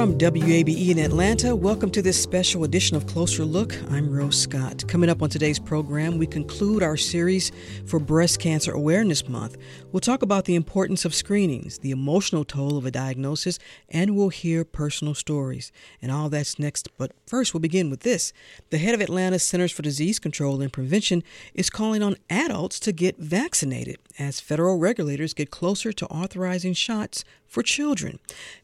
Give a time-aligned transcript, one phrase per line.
[0.00, 3.74] From WABE in Atlanta, welcome to this special edition of Closer Look.
[3.90, 4.88] I'm Rose Scott.
[4.88, 7.52] Coming up on today's program, we conclude our series
[7.84, 9.58] for Breast Cancer Awareness Month.
[9.92, 13.58] We'll talk about the importance of screenings, the emotional toll of a diagnosis,
[13.90, 15.70] and we'll hear personal stories.
[16.00, 16.88] And all that's next.
[16.96, 18.32] But first, we'll begin with this.
[18.70, 22.92] The head of Atlanta Centers for Disease Control and Prevention is calling on adults to
[22.92, 28.18] get vaccinated as federal regulators get closer to authorizing shots for children.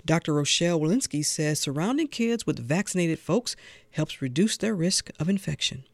[0.04, 0.34] Dr.
[0.34, 3.56] Rochelle Walensky says surrounding kids with vaccinated folks
[3.90, 5.84] helps reduce their risk of infection.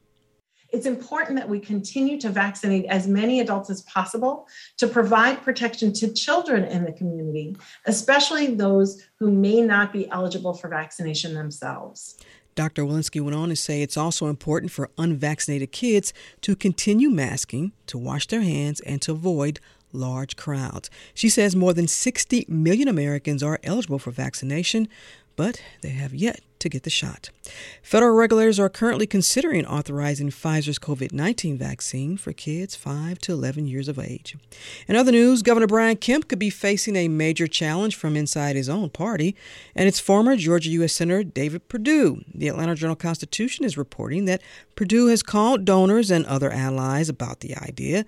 [0.73, 5.93] It's important that we continue to vaccinate as many adults as possible to provide protection
[5.95, 7.55] to children in the community,
[7.87, 12.17] especially those who may not be eligible for vaccination themselves.
[12.55, 12.85] Dr.
[12.85, 17.99] Walensky went on to say it's also important for unvaccinated kids to continue masking, to
[17.99, 19.61] wash their hands, and to avoid
[19.93, 20.91] large crowds.
[21.15, 24.89] She says more than 60 million Americans are eligible for vaccination,
[25.37, 27.31] but they have yet to get the shot.
[27.83, 33.67] Federal regulators are currently considering authorizing Pfizer's COVID 19 vaccine for kids 5 to 11
[33.67, 34.37] years of age.
[34.89, 38.69] In other news, Governor Brian Kemp could be facing a major challenge from inside his
[38.69, 39.37] own party,
[39.75, 40.95] and its former Georgia U.S.
[40.95, 42.25] Senator David Perdue.
[42.35, 44.43] The Atlanta Journal Constitution is reporting that
[44.77, 48.05] Perdue has called donors and other allies about the idea.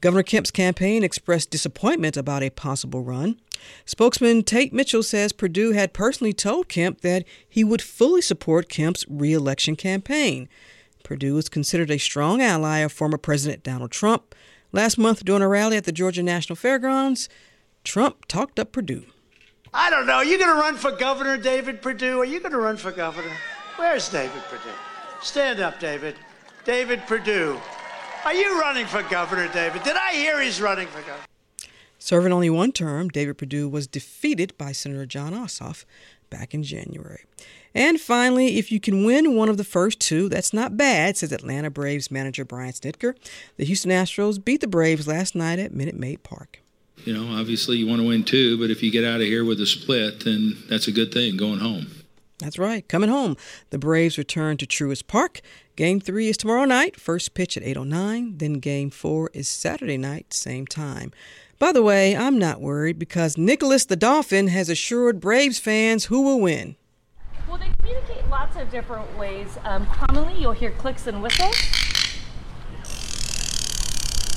[0.00, 3.40] Governor Kemp's campaign expressed disappointment about a possible run.
[3.84, 9.04] Spokesman Tate Mitchell says Perdue had personally told Kemp that he would fully support Kemp's
[9.08, 10.48] reelection campaign.
[11.02, 14.34] Perdue is considered a strong ally of former President Donald Trump.
[14.70, 17.28] Last month, during a rally at the Georgia National Fairgrounds,
[17.82, 19.06] Trump talked up Perdue.
[19.74, 20.14] I don't know.
[20.14, 22.20] Are you going to run for governor, David Perdue?
[22.20, 23.32] Are you going to run for governor?
[23.76, 24.70] Where's David Perdue?
[25.22, 26.14] Stand up, David.
[26.64, 27.60] David Perdue.
[28.24, 29.82] Are you running for governor, David?
[29.84, 31.24] Did I hear he's running for governor?
[31.98, 35.84] Serving only one term, David Perdue was defeated by Senator Jon Ossoff
[36.30, 37.24] back in January.
[37.74, 41.32] And finally, if you can win one of the first two, that's not bad, says
[41.32, 43.14] Atlanta Braves manager Brian Snitker.
[43.56, 46.60] The Houston Astros beat the Braves last night at Minute Maid Park.
[47.04, 49.44] You know, obviously you want to win two, but if you get out of here
[49.44, 51.86] with a split, then that's a good thing going home.
[52.38, 53.36] That's right, coming home.
[53.70, 55.40] The Braves return to Truist Park.
[55.74, 58.38] Game three is tomorrow night, first pitch at 8.09.
[58.38, 61.10] Then game four is Saturday night, same time.
[61.58, 66.22] By the way, I'm not worried because Nicholas the Dolphin has assured Braves fans who
[66.22, 66.76] will win.
[67.48, 69.58] Well, they communicate lots of different ways.
[69.64, 71.56] Um, commonly, you'll hear clicks and whistles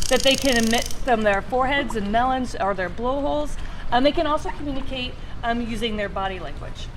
[0.09, 3.55] that they can emit from their foreheads and melons or their blowholes.
[3.91, 5.13] Um, they can also communicate
[5.43, 6.87] um, using their body language.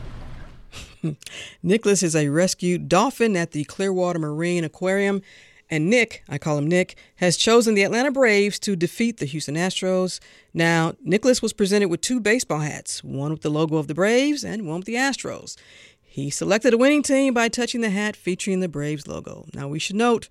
[1.05, 1.13] Hmm.
[1.63, 5.21] Nicholas is a rescued dolphin at the Clearwater Marine Aquarium.
[5.69, 9.55] And Nick, I call him Nick, has chosen the Atlanta Braves to defeat the Houston
[9.55, 10.19] Astros.
[10.55, 14.45] Now, Nicholas was presented with two baseball hats, one with the logo of the Braves
[14.45, 15.59] and one with the Astros.
[16.01, 19.45] He selected a winning team by touching the hat featuring the Braves logo.
[19.53, 20.31] Now, we should note,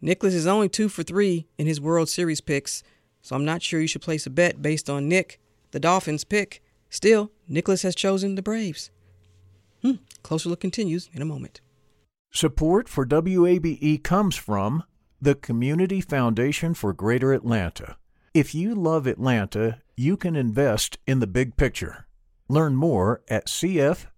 [0.00, 2.82] Nicholas is only two for three in his World Series picks,
[3.20, 5.38] so I'm not sure you should place a bet based on Nick,
[5.72, 6.62] the Dolphins' pick.
[6.88, 8.90] Still, Nicholas has chosen the Braves.
[9.84, 9.96] Hmm.
[10.22, 11.60] Closer Look continues in a moment.
[12.32, 14.84] Support for WABE comes from
[15.20, 17.96] the Community Foundation for Greater Atlanta.
[18.32, 22.06] If you love Atlanta, you can invest in the big picture.
[22.48, 24.06] Learn more at CF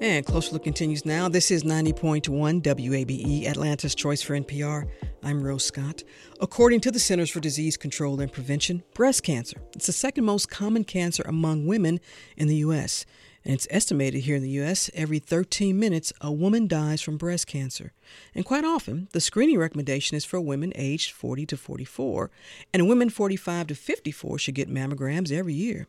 [0.00, 1.28] And Closer Look continues now.
[1.28, 4.88] This is 90.1 WABE, Atlanta's Choice for NPR.
[5.22, 6.04] I'm Rose Scott.
[6.40, 10.48] According to the Centers for Disease Control and Prevention, breast cancer is the second most
[10.48, 12.00] common cancer among women
[12.38, 13.04] in the U.S.
[13.44, 14.90] And it's estimated here in the U.S.
[14.92, 17.92] every 13 minutes a woman dies from breast cancer.
[18.34, 22.30] And quite often, the screening recommendation is for women aged 40 to 44,
[22.74, 25.86] and women 45 to 54 should get mammograms every year.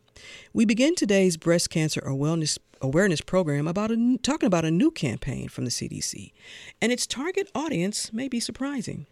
[0.52, 5.48] We begin today's breast cancer awareness awareness program about a, talking about a new campaign
[5.48, 6.32] from the CDC,
[6.80, 9.06] and its target audience may be surprising.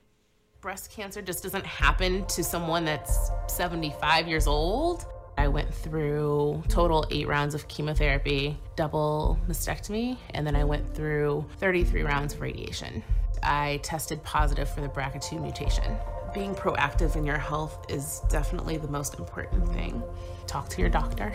[0.60, 5.06] Breast cancer just doesn't happen to someone that's 75 years old.
[5.40, 11.46] I went through total eight rounds of chemotherapy, double mastectomy, and then I went through
[11.56, 13.02] 33 rounds of radiation.
[13.42, 15.96] I tested positive for the BRCA2 mutation.
[16.34, 20.02] Being proactive in your health is definitely the most important thing.
[20.46, 21.32] Talk to your doctor.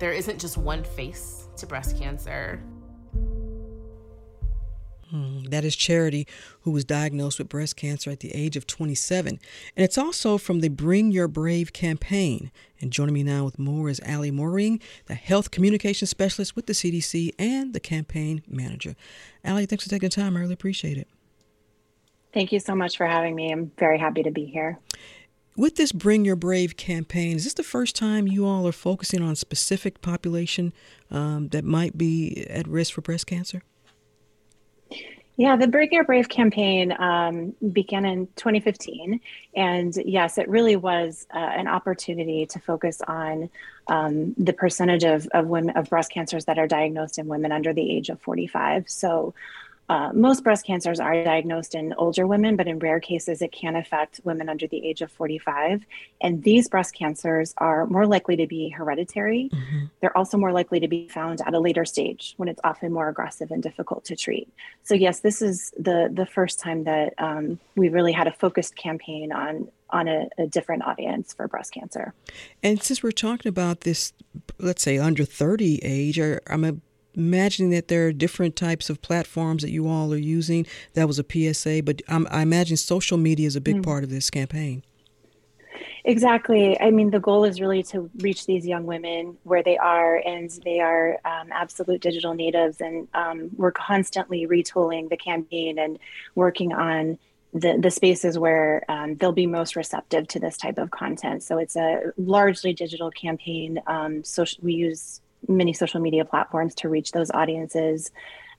[0.00, 2.60] There isn't just one face to breast cancer.
[5.10, 6.26] Hmm, that is Charity,
[6.60, 9.40] who was diagnosed with breast cancer at the age of 27.
[9.76, 12.52] And it's also from the Bring Your Brave campaign.
[12.80, 16.74] And joining me now with more is Ali Mooring, the health communication specialist with the
[16.74, 18.94] CDC and the campaign manager.
[19.44, 20.36] Ali, thanks for taking the time.
[20.36, 21.08] I really appreciate it.
[22.32, 23.50] Thank you so much for having me.
[23.50, 24.78] I'm very happy to be here.
[25.56, 29.20] With this Bring Your Brave campaign, is this the first time you all are focusing
[29.20, 30.72] on a specific population
[31.10, 33.62] um, that might be at risk for breast cancer?
[35.40, 39.22] Yeah, the Bring Your Brave campaign um, began in 2015.
[39.56, 43.48] And yes, it really was uh, an opportunity to focus on
[43.86, 47.72] um, the percentage of, of women of breast cancers that are diagnosed in women under
[47.72, 48.90] the age of 45.
[48.90, 49.32] So
[49.90, 53.74] uh, most breast cancers are diagnosed in older women, but in rare cases, it can
[53.74, 55.84] affect women under the age of 45.
[56.20, 59.50] And these breast cancers are more likely to be hereditary.
[59.52, 59.86] Mm-hmm.
[60.00, 63.08] They're also more likely to be found at a later stage when it's often more
[63.08, 64.48] aggressive and difficult to treat.
[64.84, 68.76] So, yes, this is the, the first time that um, we really had a focused
[68.76, 72.14] campaign on on a, a, different audience for breast cancer.
[72.62, 74.12] And since we're talking about this,
[74.60, 76.76] let's say under 30 age, or I'm a
[77.14, 80.66] imagining that there are different types of platforms that you all are using.
[80.94, 83.84] That was a PSA, but I'm, i imagine social media is a big mm.
[83.84, 84.82] part of this campaign.
[86.04, 86.80] Exactly.
[86.80, 90.50] I mean, the goal is really to reach these young women where they are, and
[90.64, 92.80] they are um, absolute digital natives.
[92.80, 95.98] And um, we're constantly retooling the campaign and
[96.34, 97.18] working on
[97.52, 101.42] the, the spaces where um, they'll be most receptive to this type of content.
[101.42, 103.80] So it's a largely digital campaign.
[103.86, 108.10] Um, social, we use many social media platforms to reach those audiences.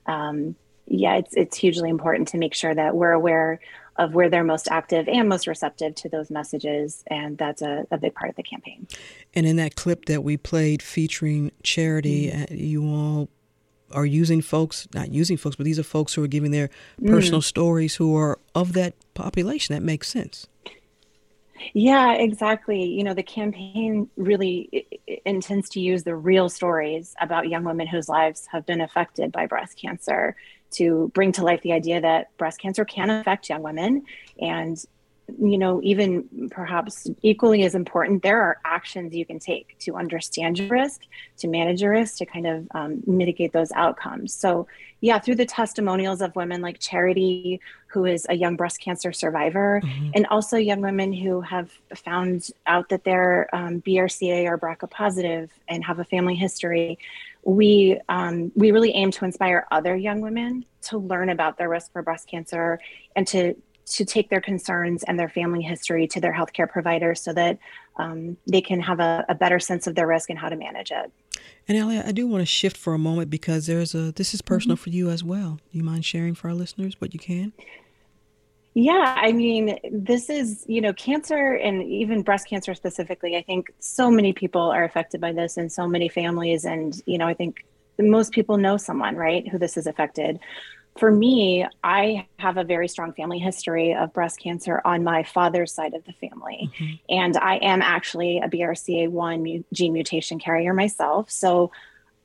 [0.06, 0.56] Um,
[0.88, 3.60] yeah, it's it's hugely important to make sure that we're aware
[3.98, 7.98] of where they're most active and most receptive to those messages, and that's a, a
[7.98, 8.88] big part of the campaign.
[9.34, 12.56] And in that clip that we played featuring Charity, mm-hmm.
[12.56, 13.30] You all
[13.94, 16.70] are using folks, not using folks, but these are folks who are giving their
[17.06, 17.46] personal mm.
[17.46, 19.76] stories who are of that population.
[19.76, 20.48] That makes sense.
[21.74, 22.84] Yeah, exactly.
[22.84, 24.88] You know, the campaign really
[25.26, 29.46] intends to use the real stories about young women whose lives have been affected by
[29.46, 30.36] breast cancer
[30.72, 34.04] to bring to life the idea that breast cancer can affect young women
[34.40, 34.84] and
[35.40, 40.60] you know, even perhaps equally as important, there are actions you can take to understand
[40.60, 41.02] your risk,
[41.38, 44.34] to manage your risk, to kind of um, mitigate those outcomes.
[44.34, 44.68] So,
[45.02, 49.82] yeah, through the testimonials of women like Charity, who is a young breast cancer survivor,
[49.84, 50.12] mm-hmm.
[50.14, 55.52] and also young women who have found out that they're um, BRCA or BRCA positive
[55.68, 57.00] and have a family history,
[57.44, 61.92] we um, we really aim to inspire other young women to learn about their risk
[61.92, 62.80] for breast cancer
[63.16, 63.56] and to
[63.96, 67.58] to take their concerns and their family history to their healthcare provider so that
[67.98, 70.92] um, they can have a, a, better sense of their risk and how to manage
[70.92, 71.12] it.
[71.68, 74.42] And Ali, I do want to shift for a moment because there's a this is
[74.42, 74.84] personal mm-hmm.
[74.84, 75.60] for you as well.
[75.72, 77.54] Do you mind sharing for our listeners what you can?
[78.74, 83.36] Yeah, I mean, this is, you know, cancer and even breast cancer specifically.
[83.36, 86.64] I think so many people are affected by this and so many families.
[86.64, 87.66] And, you know, I think
[88.00, 90.40] most people know someone, right, who this has affected
[90.98, 95.72] for me, I have a very strong family history of breast cancer on my father's
[95.72, 96.70] side of the family.
[96.74, 96.94] Mm-hmm.
[97.10, 101.32] And I am actually a BRCA1 gene mutation carrier myself.
[101.32, 101.72] So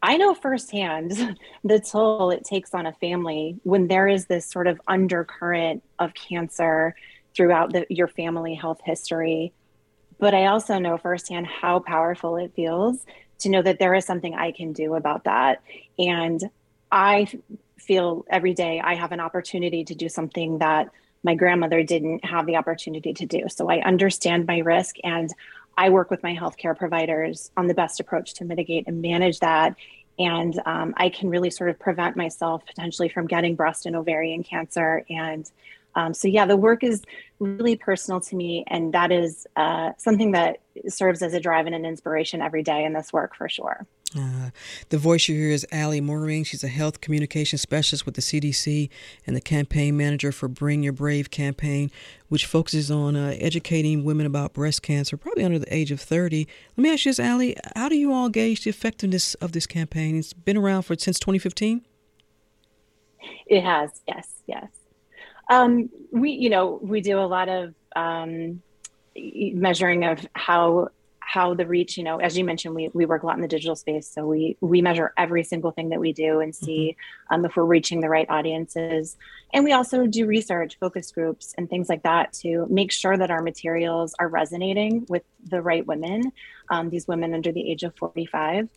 [0.03, 4.67] I know firsthand the toll it takes on a family when there is this sort
[4.67, 6.97] of undercurrent of cancer
[7.35, 9.53] throughout the, your family health history.
[10.19, 13.05] But I also know firsthand how powerful it feels
[13.39, 15.63] to know that there is something I can do about that.
[15.99, 16.43] And
[16.91, 17.27] I
[17.79, 20.91] feel every day I have an opportunity to do something that
[21.23, 23.45] my grandmother didn't have the opportunity to do.
[23.49, 25.31] So I understand my risk and
[25.77, 29.77] I work with my healthcare providers on the best approach to mitigate and manage that
[30.19, 34.43] and um, I can really sort of prevent myself potentially from getting breast and ovarian
[34.43, 35.05] cancer.
[35.11, 35.51] And
[35.95, 37.03] um, so, yeah, the work is
[37.39, 41.75] really personal to me, and that is uh, something that serves as a drive and
[41.75, 43.87] an inspiration every day in this work for sure.
[44.15, 44.51] Uh,
[44.91, 46.45] the voice you hear is Allie Mooring.
[46.45, 48.89] She's a health communication specialist with the CDC
[49.27, 51.91] and the campaign manager for Bring Your Brave campaign,
[52.29, 56.47] which focuses on uh, educating women about breast cancer, probably under the age of 30.
[56.77, 59.67] Let me ask you this, Allie, how do you all gauge the effectiveness of this
[59.67, 60.17] campaign?
[60.17, 61.83] It's been around for since 2015?
[63.47, 64.69] It has, yes, yes.
[65.51, 68.63] Um, we, you know, we do a lot of um,
[69.17, 70.89] measuring of how
[71.29, 73.49] how the reach you know as you mentioned we, we work a lot in the
[73.49, 74.09] digital space.
[74.09, 76.97] So we we measure every single thing that we do and see
[77.31, 77.35] mm-hmm.
[77.35, 79.17] um, if we're reaching the right audiences.
[79.53, 83.31] And we also do research focus groups and things like that to make sure that
[83.31, 86.33] our materials are resonating with the right women
[86.71, 88.69] um, these women under the age of 45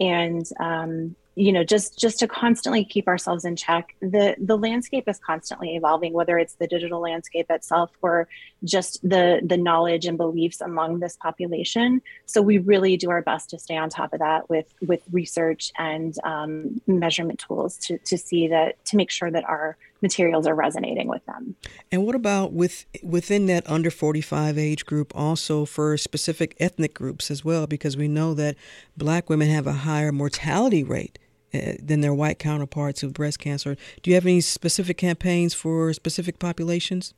[0.00, 5.08] and um, you know just just to constantly keep ourselves in check the the landscape
[5.08, 8.28] is constantly evolving whether it's the digital landscape itself or
[8.64, 13.50] just the the knowledge and beliefs among this population so we really do our best
[13.50, 18.18] to stay on top of that with with research and um, measurement tools to to
[18.18, 21.56] see that to make sure that our materials are resonating with them.
[21.90, 27.32] And what about with within that under 45 age group also for specific ethnic groups
[27.32, 28.54] as well because we know that
[28.96, 31.18] black women have a higher mortality rate
[31.52, 33.76] than their white counterparts of breast cancer.
[34.02, 37.14] Do you have any specific campaigns for specific populations?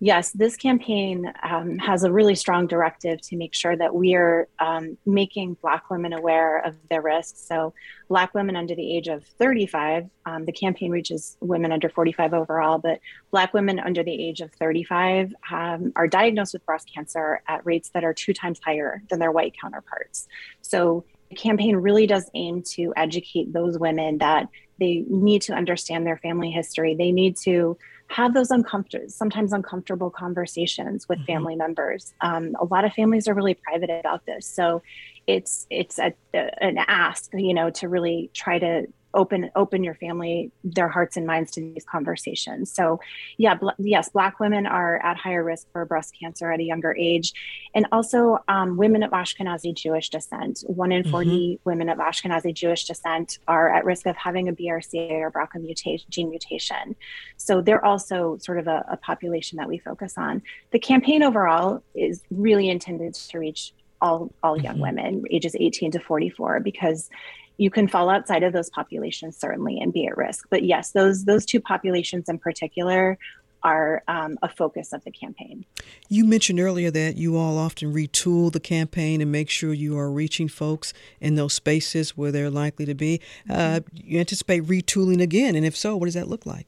[0.00, 4.46] Yes, this campaign um, has a really strong directive to make sure that we are
[4.60, 7.40] um, making Black women aware of their risks.
[7.40, 7.74] So,
[8.08, 12.78] Black women under the age of 35, um, the campaign reaches women under 45 overall,
[12.78, 13.00] but
[13.32, 17.90] Black women under the age of 35 um, are diagnosed with breast cancer at rates
[17.90, 20.28] that are two times higher than their white counterparts.
[20.62, 21.04] So,
[21.36, 26.50] campaign really does aim to educate those women that they need to understand their family
[26.50, 26.94] history.
[26.94, 27.76] They need to
[28.08, 31.26] have those uncomfortable, sometimes uncomfortable conversations with mm-hmm.
[31.26, 32.14] family members.
[32.20, 34.82] Um, a lot of families are really private about this, so
[35.26, 38.86] it's it's a, a, an ask, you know, to really try to
[39.18, 42.72] open open your family their hearts and minds to these conversations.
[42.72, 43.00] So
[43.36, 46.94] yeah bl- yes black women are at higher risk for breast cancer at a younger
[46.96, 47.32] age.
[47.74, 50.62] And also um, women of ashkenazi jewish descent.
[50.66, 51.68] One in 40 mm-hmm.
[51.68, 56.06] women of ashkenazi jewish descent are at risk of having a brca or brca mutation
[56.08, 56.94] gene mutation.
[57.36, 60.42] So they're also sort of a, a population that we focus on.
[60.70, 64.82] The campaign overall is really intended to reach all all young mm-hmm.
[64.82, 67.10] women ages 18 to 44 because
[67.58, 70.46] you can fall outside of those populations certainly and be at risk.
[70.48, 73.18] But yes, those those two populations in particular
[73.64, 75.64] are um, a focus of the campaign.
[76.08, 80.12] You mentioned earlier that you all often retool the campaign and make sure you are
[80.12, 83.20] reaching folks in those spaces where they're likely to be.
[83.50, 83.96] Uh, mm-hmm.
[83.96, 86.66] You anticipate retooling again, and if so, what does that look like?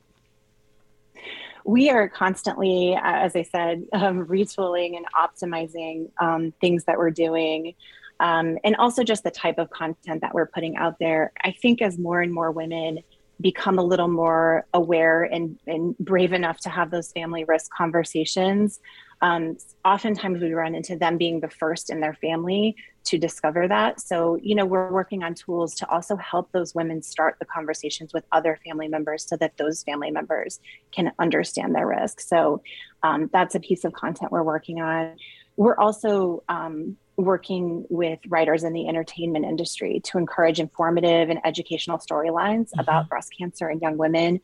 [1.64, 7.74] we are constantly, as I said, um, retooling and optimizing um, things that we're doing
[8.20, 11.32] um, and also just the type of content that we're putting out there.
[11.42, 13.00] I think as more and more women
[13.40, 18.78] become a little more aware and, and brave enough to have those family risk conversations,
[19.22, 24.00] um, oftentimes we run into them being the first in their family to discover that.
[24.00, 28.12] So, you know, we're working on tools to also help those women start the conversations
[28.12, 30.60] with other family members so that those family members
[30.92, 32.20] can understand their risk.
[32.20, 32.62] So,
[33.02, 35.16] um, that's a piece of content we're working on.
[35.56, 41.98] We're also um, working with writers in the entertainment industry to encourage informative and educational
[41.98, 42.80] storylines mm-hmm.
[42.80, 44.40] about breast cancer and young women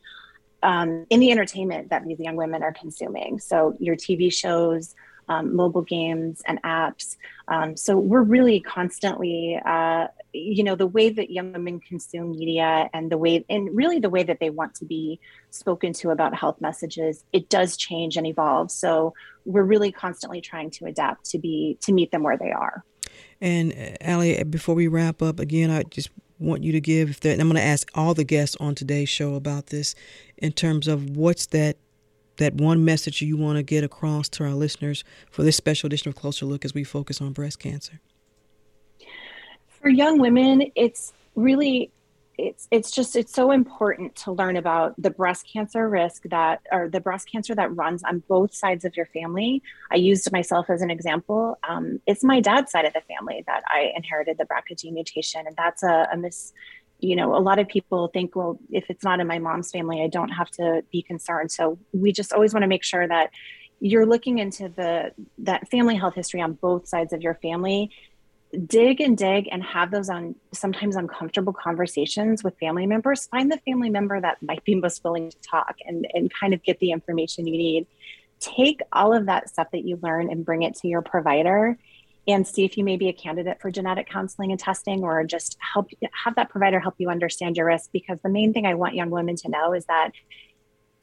[0.63, 3.39] um, in the entertainment that these young women are consuming.
[3.39, 4.95] So, your TV shows,
[5.29, 7.17] um, mobile games, and apps.
[7.47, 10.07] Um, so, we're really constantly, uh,
[10.37, 14.09] you know, the way that young women consume media and the way, and really the
[14.09, 15.19] way that they want to be
[15.51, 18.71] spoken to about health messages, it does change and evolve.
[18.71, 19.13] So,
[19.45, 22.83] we're really constantly trying to adapt to be to meet them where they are.
[23.41, 27.09] And uh, Allie, before we wrap up, again, I just want you to give.
[27.09, 29.95] If I'm going to ask all the guests on today's show about this,
[30.37, 31.77] in terms of what's that
[32.37, 36.09] that one message you want to get across to our listeners for this special edition
[36.09, 37.99] of Closer Look as we focus on breast cancer.
[39.87, 41.91] For young women, it's really
[42.37, 46.89] it's it's just it's so important to learn about the breast cancer risk that or
[46.89, 49.63] the breast cancer that runs on both sides of your family.
[49.89, 51.57] I used myself as an example.
[51.65, 55.47] Um, it's my dad's side of the family that i inherited the brca gene mutation
[55.47, 56.51] and that's a, a mis
[56.99, 60.03] you know a lot of people think well if it's not in my mom's family
[60.03, 61.49] i don't have to be concerned.
[61.49, 63.29] So we just always want to make sure that
[63.79, 67.91] you're looking into the that family health history on both sides of your family
[68.65, 73.27] dig and dig and have those on sometimes uncomfortable conversations with family members.
[73.27, 76.63] Find the family member that might be most willing to talk and, and kind of
[76.63, 77.87] get the information you need.
[78.39, 81.77] Take all of that stuff that you learn and bring it to your provider
[82.27, 85.57] and see if you may be a candidate for genetic counseling and testing or just
[85.59, 85.89] help
[86.25, 89.09] have that provider help you understand your risk because the main thing i want young
[89.09, 90.11] women to know is that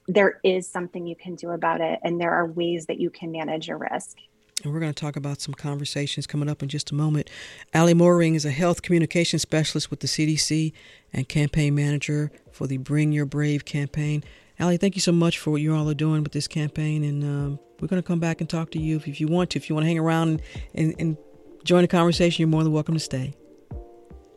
[0.06, 3.32] there is something you can do about it and there are ways that you can
[3.32, 4.18] manage your risk
[4.64, 7.28] and we're going to talk about some conversations coming up in just a moment.
[7.74, 10.72] Ali Mooring is a health communication specialist with the CDC
[11.12, 14.24] and campaign manager for the Bring Your Brave campaign.
[14.58, 17.04] Ali, thank you so much for what you all are doing with this campaign.
[17.04, 19.50] And um, we're going to come back and talk to you if, if you want
[19.50, 19.58] to.
[19.58, 20.40] If you want to hang around
[20.74, 21.16] and, and
[21.64, 23.34] join the conversation, you're more than welcome to stay.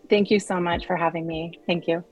[0.09, 1.59] Thank you so much for having me.
[1.65, 2.03] Thank you.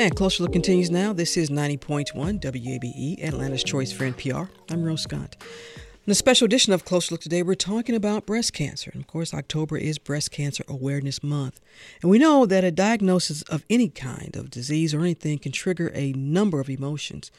[0.00, 1.12] And Closer Look continues now.
[1.12, 4.48] This is 90.1 WABE, Atlanta's Choice for NPR.
[4.70, 5.36] I'm Rose Scott.
[6.06, 8.90] In a special edition of Closer Look today, we're talking about breast cancer.
[8.94, 11.60] And of course, October is Breast Cancer Awareness Month.
[12.00, 15.92] And we know that a diagnosis of any kind of disease or anything can trigger
[15.94, 17.30] a number of emotions.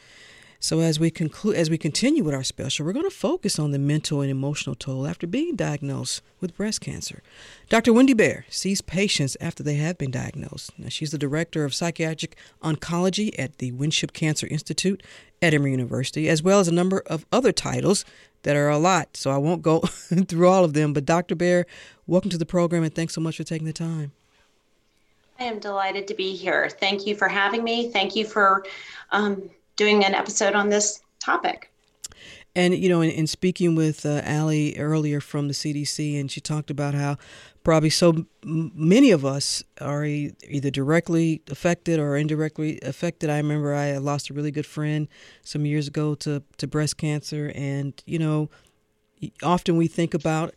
[0.64, 3.72] So as we conclude, as we continue with our special, we're going to focus on
[3.72, 7.24] the mental and emotional toll after being diagnosed with breast cancer.
[7.68, 7.92] Dr.
[7.92, 10.78] Wendy Baer sees patients after they have been diagnosed.
[10.78, 15.02] Now, she's the director of psychiatric oncology at the Winship Cancer Institute
[15.42, 18.06] at Emory University, as well as a number of other titles
[18.44, 19.18] that are a lot.
[19.18, 19.80] So I won't go
[20.28, 20.94] through all of them.
[20.94, 21.34] But Dr.
[21.34, 21.66] Baer,
[22.06, 24.12] welcome to the program, and thanks so much for taking the time.
[25.40, 26.70] I am delighted to be here.
[26.70, 27.90] Thank you for having me.
[27.90, 28.64] Thank you for
[29.12, 29.50] um,
[29.82, 31.72] doing an episode on this topic.
[32.56, 36.40] And you know, in, in speaking with uh, Ali earlier from the CDC, and she
[36.40, 37.18] talked about how
[37.64, 43.30] probably so many of us are e- either directly affected or indirectly affected.
[43.32, 45.08] I remember I lost a really good friend
[45.44, 48.50] some years ago to to breast cancer, and you know,
[49.42, 50.54] often we think about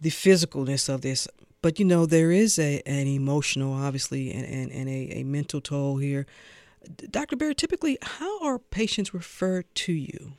[0.00, 1.28] the physicalness of this,
[1.62, 5.60] but you know, there is a an emotional, obviously, and and, and a, a mental
[5.60, 6.26] toll here.
[7.10, 7.36] Dr.
[7.36, 10.34] Baer, typically, how are patients referred to you?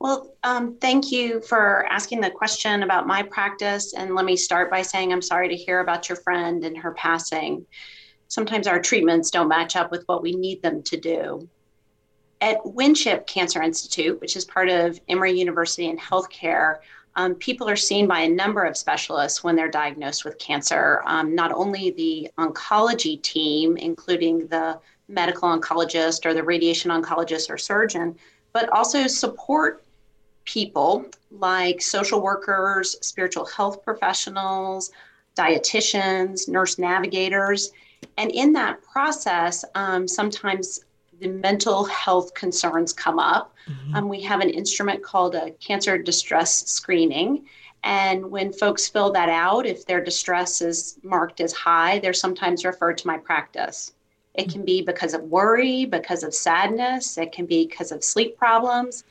[0.00, 3.92] Well, um, thank you for asking the question about my practice.
[3.92, 6.92] And let me start by saying I'm sorry to hear about your friend and her
[6.92, 7.66] passing.
[8.28, 11.48] Sometimes our treatments don't match up with what we need them to do.
[12.40, 16.78] At Winship Cancer Institute, which is part of Emory University in healthcare,
[17.16, 21.02] um, people are seen by a number of specialists when they're diagnosed with cancer.
[21.06, 27.58] Um, not only the oncology team, including the medical oncologist or the radiation oncologist or
[27.58, 28.16] surgeon,
[28.52, 29.84] but also support
[30.44, 34.90] people like social workers, spiritual health professionals,
[35.36, 37.72] dietitians, nurse navigators.
[38.16, 40.80] And in that process, um, sometimes
[41.20, 43.54] the mental health concerns come up.
[43.68, 43.94] Mm-hmm.
[43.94, 47.46] Um, we have an instrument called a cancer distress screening.
[47.82, 52.64] And when folks fill that out, if their distress is marked as high, they're sometimes
[52.64, 53.92] referred to my practice.
[54.34, 58.36] It can be because of worry, because of sadness, it can be because of sleep
[58.36, 59.04] problems,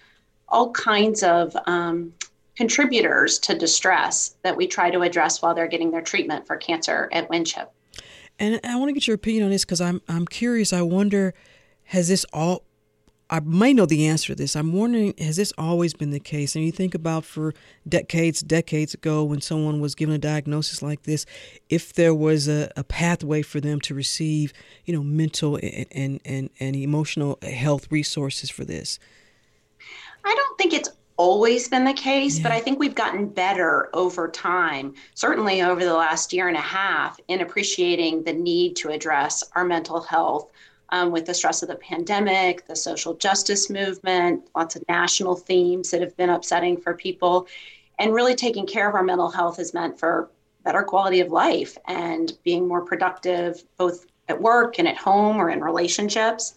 [0.47, 2.13] all kinds of um,
[2.55, 7.09] contributors to distress that we try to address while they're getting their treatment for cancer
[7.11, 7.71] at Winship.
[8.39, 10.71] And I want to get your opinion on this because I'm I'm curious.
[10.71, 11.33] I wonder
[11.89, 12.63] has this all
[13.31, 14.55] I may know the answer to this.
[14.55, 16.55] I'm wondering, has this always been the case?
[16.55, 17.53] And you think about for
[17.87, 21.27] decades, decades ago, when someone was given a diagnosis like this,
[21.69, 24.51] if there was a, a pathway for them to receive,
[24.85, 28.97] you know, mental and, and, and, and emotional health resources for this?
[30.25, 32.43] I don't think it's always been the case, yeah.
[32.43, 36.61] but I think we've gotten better over time, certainly over the last year and a
[36.61, 40.49] half, in appreciating the need to address our mental health
[40.91, 45.91] um, with the stress of the pandemic, the social justice movement, lots of national themes
[45.91, 47.47] that have been upsetting for people.
[47.99, 50.29] And really taking care of our mental health has meant for
[50.63, 55.49] better quality of life and being more productive, both at work and at home or
[55.49, 56.53] in relationships.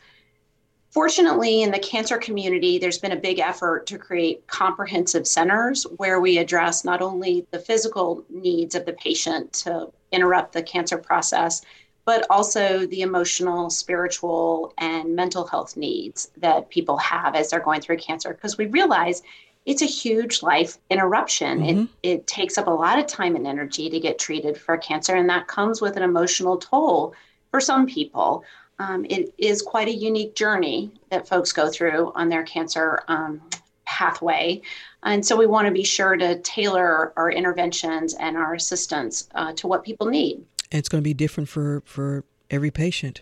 [0.91, 6.21] Fortunately, in the cancer community, there's been a big effort to create comprehensive centers where
[6.21, 11.63] we address not only the physical needs of the patient to interrupt the cancer process,
[12.05, 17.81] but also the emotional, spiritual, and mental health needs that people have as they're going
[17.81, 18.33] through cancer.
[18.35, 19.23] Because we realize
[19.65, 21.61] it's a huge life interruption.
[21.61, 21.81] Mm-hmm.
[22.03, 25.15] It, it takes up a lot of time and energy to get treated for cancer,
[25.15, 27.15] and that comes with an emotional toll
[27.51, 28.45] for some people.
[28.79, 33.41] Um, it is quite a unique journey that folks go through on their cancer um,
[33.85, 34.63] pathway.
[35.05, 39.53] And so we want to be sure to tailor our interventions and our assistance uh,
[39.55, 40.45] to what people need.
[40.73, 43.21] And it's going to be different for, for every patient.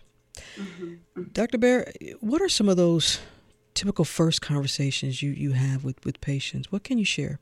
[0.57, 1.25] Mm-hmm.
[1.33, 1.59] Dr.
[1.59, 3.21] Baer, what are some of those
[3.75, 6.71] typical first conversations you, you have with, with patients?
[6.71, 7.41] What can you share?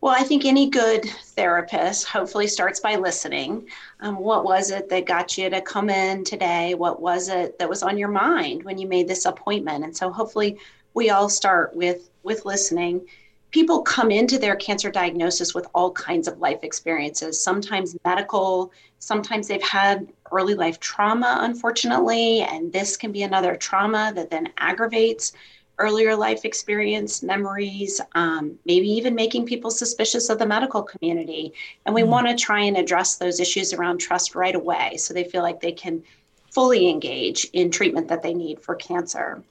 [0.00, 3.68] Well, I think any good therapist hopefully starts by listening.
[4.00, 6.74] Um, what was it that got you to come in today?
[6.74, 9.84] What was it that was on your mind when you made this appointment?
[9.84, 10.58] And so hopefully
[10.94, 13.06] we all start with with listening.
[13.52, 19.46] People come into their cancer diagnosis with all kinds of life experiences, sometimes medical, sometimes
[19.46, 25.32] they've had early life trauma, unfortunately, and this can be another trauma that then aggravates
[25.78, 31.52] earlier life experience, memories, um, maybe even making people suspicious of the medical community.
[31.84, 32.08] And we mm.
[32.08, 35.60] want to try and address those issues around trust right away so they feel like
[35.60, 36.02] they can
[36.50, 39.42] fully engage in treatment that they need for cancer.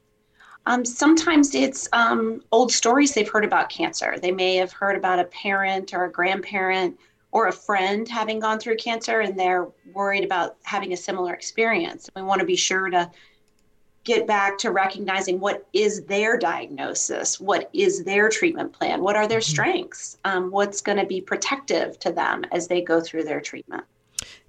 [0.66, 4.18] Um, sometimes it's um, old stories they've heard about cancer.
[4.20, 7.00] They may have heard about a parent or a grandparent
[7.32, 12.10] or a friend having gone through cancer and they're worried about having a similar experience.
[12.16, 13.10] We want to be sure to
[14.04, 19.28] get back to recognizing what is their diagnosis, what is their treatment plan, what are
[19.28, 19.52] their mm-hmm.
[19.52, 23.84] strengths, um, what's going to be protective to them as they go through their treatment.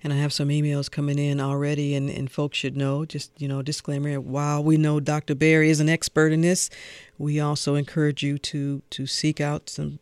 [0.03, 3.49] And I have some emails coming in already, and, and folks should know just, you
[3.49, 5.35] know, disclaimer while we know Dr.
[5.35, 6.71] Barry is an expert in this,
[7.19, 9.99] we also encourage you to, to seek out some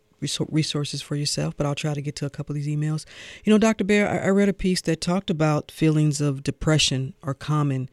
[0.50, 3.04] resources for yourself, but I'll try to get to a couple of these emails.
[3.44, 3.84] You know, Dr.
[3.84, 7.88] Baer, I, I read a piece that talked about feelings of depression are common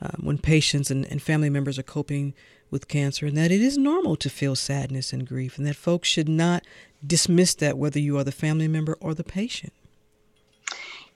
[0.00, 2.34] um, when patients and, and family members are coping
[2.70, 6.08] with cancer, and that it is normal to feel sadness and grief, and that folks
[6.08, 6.64] should not
[7.06, 9.72] dismiss that whether you are the family member or the patient.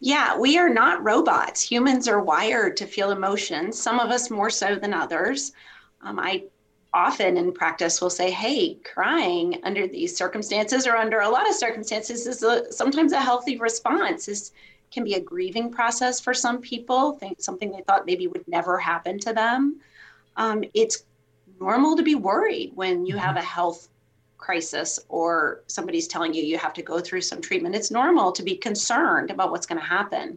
[0.04, 1.62] Yeah, we are not robots.
[1.62, 5.52] Humans are wired to feel emotions, some of us more so than others.
[6.00, 6.42] Um, I
[6.92, 11.54] often in practice will say, hey, crying under these circumstances or under a lot of
[11.54, 14.26] circumstances is a, sometimes a healthy response.
[14.26, 14.50] Is
[14.90, 18.78] can be a grieving process for some people, think something they thought maybe would never
[18.78, 19.80] happen to them.
[20.36, 21.04] Um, it's
[21.60, 23.38] normal to be worried when you have mm-hmm.
[23.38, 23.88] a health
[24.42, 27.74] crisis or somebody's telling you you have to go through some treatment.
[27.74, 30.36] It's normal to be concerned about what's going to happen.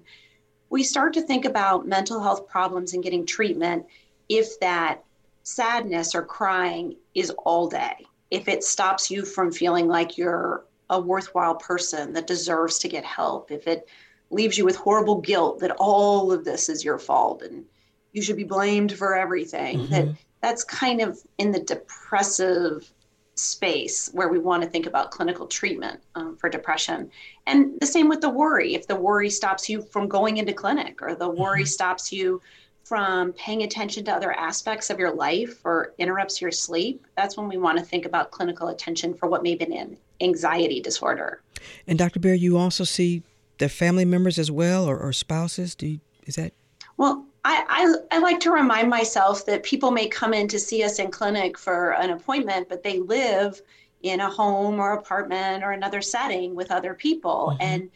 [0.70, 3.86] We start to think about mental health problems and getting treatment
[4.30, 5.04] if that
[5.44, 11.00] sadness or crying is all day, if it stops you from feeling like you're a
[11.00, 13.88] worthwhile person that deserves to get help, if it
[14.30, 17.66] leaves you with horrible guilt that all of this is your fault and
[18.14, 19.92] you should be blamed for everything, mm-hmm.
[19.92, 20.08] that
[20.42, 22.92] that's kind of in the depressive
[23.36, 27.10] space where we want to think about clinical treatment um, for depression.
[27.48, 28.76] And the same with the worry.
[28.76, 31.68] If the worry stops you from going into clinic or the worry mm-hmm.
[31.68, 32.42] stops you
[32.84, 37.48] from paying attention to other aspects of your life or interrupts your sleep, that's when
[37.48, 41.42] we want to think about clinical attention for what may be an anxiety disorder.
[41.88, 42.20] And Dr.
[42.20, 43.24] Baer, you also see
[43.58, 45.76] their family members as well or, or spouses?
[45.76, 46.54] Do you, is that?
[46.98, 47.64] Well, I,
[48.12, 51.12] I, I like to remind myself that people may come in to see us in
[51.12, 53.62] clinic for an appointment, but they live
[54.02, 57.52] in a home or apartment or another setting with other people.
[57.52, 57.62] Mm-hmm.
[57.62, 57.92] And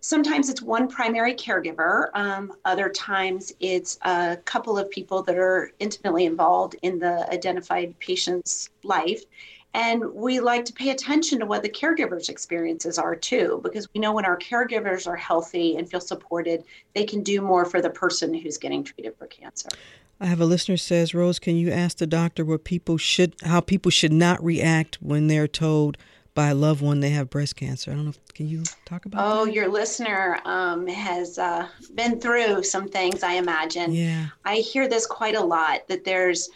[0.00, 5.72] sometimes it's one primary caregiver um, other times it's a couple of people that are
[5.78, 9.24] intimately involved in the identified patient's life
[9.76, 14.00] and we like to pay attention to what the caregivers experiences are too because we
[14.00, 17.90] know when our caregivers are healthy and feel supported they can do more for the
[17.90, 19.68] person who's getting treated for cancer
[20.18, 23.60] I have a listener says, Rose, can you ask the doctor what people should, how
[23.60, 25.98] people should not react when they're told
[26.36, 27.90] by a loved one they have breast cancer.
[27.90, 28.10] I don't know.
[28.10, 29.24] If, can you talk about?
[29.26, 29.54] Oh, that?
[29.54, 33.22] your listener um, has uh, been through some things.
[33.22, 33.92] I imagine.
[33.92, 34.26] Yeah.
[34.44, 35.88] I hear this quite a lot.
[35.88, 36.50] That there's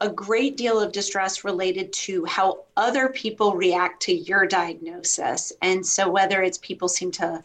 [0.00, 5.86] a great deal of distress related to how other people react to your diagnosis, and
[5.86, 7.42] so whether it's people seem to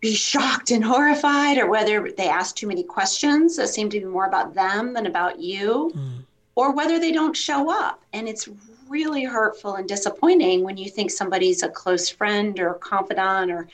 [0.00, 4.06] be shocked and horrified, or whether they ask too many questions that seem to be
[4.06, 5.92] more about them than about you.
[5.94, 6.22] Mm.
[6.54, 8.02] Or whether they don't show up.
[8.14, 8.48] And it's
[8.88, 13.68] really hurtful and disappointing when you think somebody's a close friend or confidant or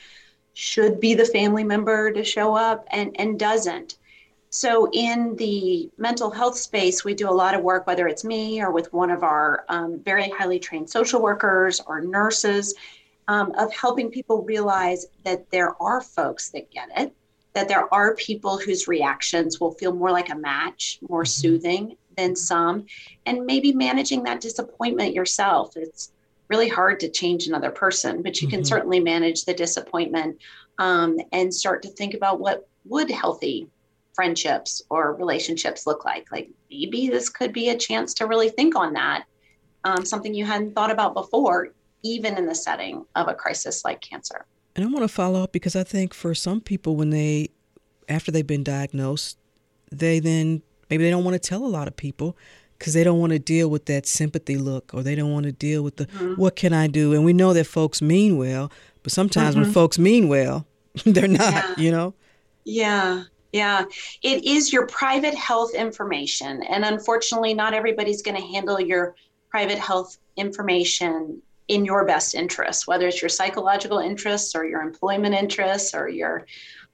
[0.53, 3.95] should be the family member to show up and, and doesn't.
[4.55, 8.61] So, in the mental health space, we do a lot of work, whether it's me
[8.61, 12.75] or with one of our um, very highly trained social workers or nurses,
[13.27, 17.15] um, of helping people realize that there are folks that get it,
[17.53, 21.41] that there are people whose reactions will feel more like a match, more mm-hmm.
[21.41, 22.85] soothing, than some,
[23.25, 25.75] and maybe managing that disappointment yourself.
[25.75, 26.11] It's
[26.47, 28.57] really hard to change another person, but you mm-hmm.
[28.57, 30.37] can certainly manage the disappointment
[30.77, 33.67] um, and start to think about what would healthy
[34.13, 36.31] friendships or relationships look like.
[36.31, 39.25] Like maybe this could be a chance to really think on that
[39.83, 41.69] um, something you hadn't thought about before,
[42.03, 44.45] even in the setting of a crisis like cancer.
[44.75, 47.49] And I want to follow up because I think for some people, when they,
[48.09, 49.37] after they've been diagnosed,
[49.91, 52.35] they then maybe they don't want to tell a lot of people
[52.79, 55.51] because they don't want to deal with that sympathy look or they don't want to
[55.51, 56.33] deal with the mm-hmm.
[56.33, 57.13] what can I do?
[57.13, 58.71] And we know that folks mean well,
[59.03, 59.65] but sometimes mm-hmm.
[59.65, 60.65] when folks mean well,
[61.05, 61.75] they're not, yeah.
[61.77, 62.13] you know?
[62.65, 63.23] Yeah.
[63.53, 63.85] Yeah,
[64.23, 66.63] it is your private health information.
[66.63, 69.15] And unfortunately, not everybody's going to handle your
[69.49, 75.35] private health information in your best interest, whether it's your psychological interests or your employment
[75.35, 76.47] interests or your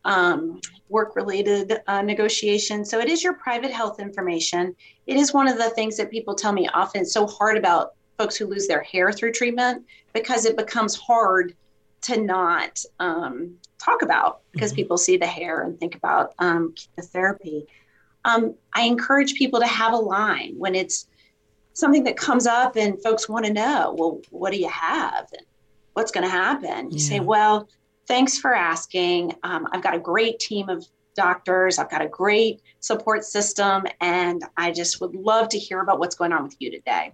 [0.03, 2.89] um, work related uh, negotiations.
[2.89, 4.75] So it is your private health information.
[5.07, 8.35] It is one of the things that people tell me often so hard about folks
[8.35, 11.55] who lose their hair through treatment because it becomes hard
[12.01, 14.77] to not um, talk about because mm-hmm.
[14.77, 17.65] people see the hair and think about um, the therapy.
[18.25, 21.07] Um, I encourage people to have a line when it's
[21.73, 25.27] something that comes up and folks want to know, well, what do you have?
[25.31, 25.45] And
[25.93, 26.91] what's going to happen?
[26.91, 27.09] You yeah.
[27.09, 27.69] say, well,
[28.07, 29.35] thanks for asking.
[29.43, 34.43] Um, I've got a great team of doctors, I've got a great support system, and
[34.55, 37.13] I just would love to hear about what's going on with you today.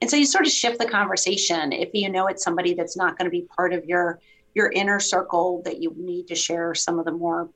[0.00, 3.18] And so you sort of shift the conversation if you know it's somebody that's not
[3.18, 4.20] going to be part of your
[4.54, 7.48] your inner circle that you need to share some of the more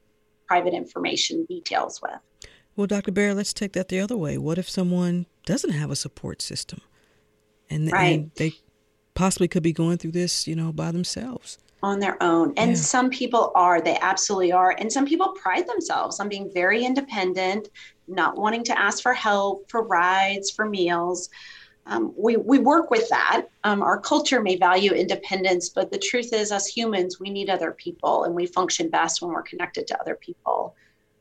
[0.47, 2.19] private information details with.
[2.77, 3.13] Well, Dr.
[3.13, 4.37] Baer, let's take that the other way.
[4.39, 6.81] What if someone doesn't have a support system
[7.71, 8.19] and, right.
[8.19, 8.55] and they
[9.15, 11.59] possibly could be going through this, you know, by themselves?
[11.83, 12.55] On their own.
[12.57, 12.77] And yeah.
[12.77, 14.75] some people are, they absolutely are.
[14.79, 17.69] And some people pride themselves on being very independent,
[18.09, 21.29] not wanting to ask for help, for rides, for meals
[21.87, 23.47] um, we, we work with that.
[23.65, 27.73] Um, our culture may value independence, but the truth is, as humans, we need other
[27.73, 30.75] people and we function best when we're connected to other people.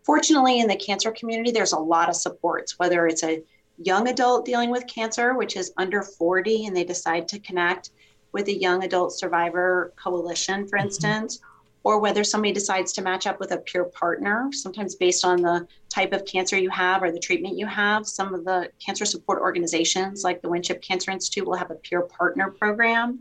[0.04, 3.44] Fortunately, in the cancer community, there's a lot of supports, whether it's a
[3.78, 7.92] young adult dealing with cancer, which is under 40, and they decide to connect
[8.32, 10.88] with a young adult survivor coalition, for mm-hmm.
[10.88, 11.40] instance,
[11.84, 15.68] or whether somebody decides to match up with a peer partner, sometimes based on the
[15.90, 18.08] type of cancer you have or the treatment you have.
[18.08, 22.02] Some of the cancer support organizations, like the Winship Cancer Institute, will have a peer
[22.02, 23.20] partner program.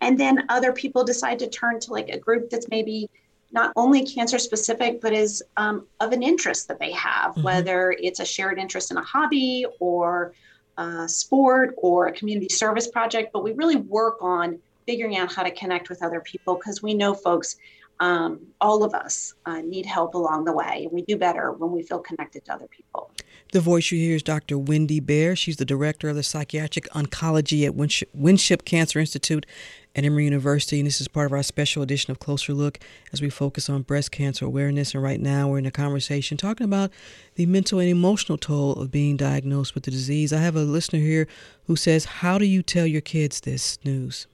[0.00, 3.10] And then other people decide to turn to like a group that's maybe
[3.52, 7.42] not only cancer specific, but is um, of an interest that they have, mm-hmm.
[7.42, 10.34] whether it's a shared interest in a hobby or
[10.78, 13.32] a sport or a community service project.
[13.32, 16.94] But we really work on figuring out how to connect with other people because we
[16.94, 17.56] know folks
[18.00, 21.70] um, all of us uh, need help along the way and we do better when
[21.70, 23.10] we feel connected to other people.
[23.52, 27.64] The voice you hear is dr wendy baer she's the director of the psychiatric oncology
[27.64, 29.46] at winship, winship cancer institute
[29.94, 32.80] at emory university and this is part of our special edition of closer look
[33.12, 34.92] as we focus on breast cancer awareness.
[34.92, 36.90] And right now we're in a conversation talking about
[37.36, 40.32] the mental and emotional toll of being diagnosed with the disease.
[40.32, 41.28] I have a listener here
[41.66, 44.26] who says how do you tell your kids this news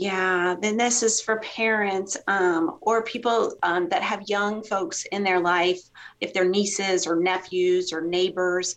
[0.00, 5.22] yeah, then this is for parents um, or people um, that have young folks in
[5.22, 5.78] their life,
[6.22, 8.76] if they're nieces or nephews or neighbors.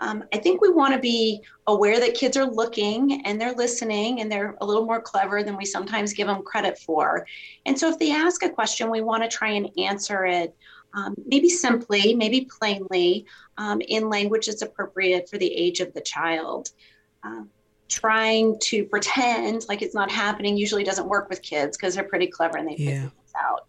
[0.00, 4.22] Um, I think we want to be aware that kids are looking and they're listening
[4.22, 7.26] and they're a little more clever than we sometimes give them credit for.
[7.66, 10.56] And so if they ask a question, we want to try and answer it
[10.94, 13.26] um, maybe simply, maybe plainly,
[13.58, 16.70] um, in language that's appropriate for the age of the child.
[17.22, 17.42] Uh,
[17.92, 22.26] trying to pretend like it's not happening usually doesn't work with kids because they're pretty
[22.26, 22.86] clever and they yeah.
[22.86, 23.66] figure things out.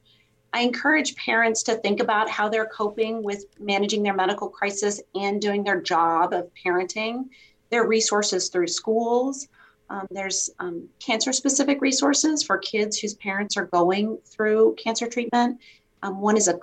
[0.54, 5.42] I encourage parents to think about how they're coping with managing their medical crisis and
[5.42, 7.26] doing their job of parenting.
[7.70, 9.48] There are resources through schools.
[9.90, 15.60] Um, there's um, cancer specific resources for kids whose parents are going through cancer treatment.
[16.04, 16.60] Um, one is a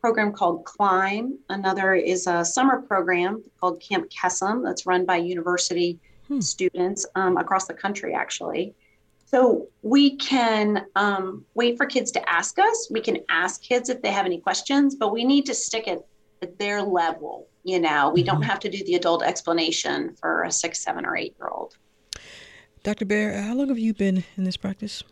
[0.00, 5.98] program called Climb, another is a summer program called Camp Kesem that's run by University
[6.30, 6.40] hmm.
[6.40, 8.74] students um, across the country, actually.
[9.26, 12.88] So we can um, wait for kids to ask us.
[12.90, 16.04] We can ask kids if they have any questions, but we need to stick it
[16.42, 17.46] at their level.
[17.62, 18.26] You know, we mm-hmm.
[18.26, 21.76] don't have to do the adult explanation for a six, seven, or eight year old.
[22.82, 23.04] Dr.
[23.04, 25.04] Baer, how long have you been in this practice?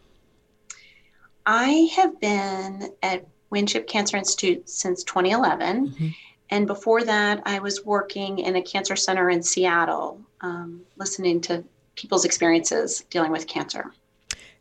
[1.47, 5.89] I have been at Winship Cancer Institute since 2011.
[5.89, 6.09] Mm-hmm.
[6.51, 11.65] And before that, I was working in a cancer center in Seattle, um, listening to
[11.95, 13.93] people's experiences dealing with cancer.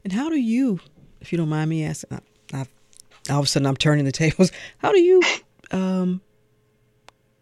[0.03, 0.79] And how do you,
[1.21, 2.19] if you don't mind me asking,
[2.53, 2.65] I, I,
[3.31, 4.51] all of a sudden I'm turning the tables.
[4.77, 5.21] How do you
[5.71, 6.21] um,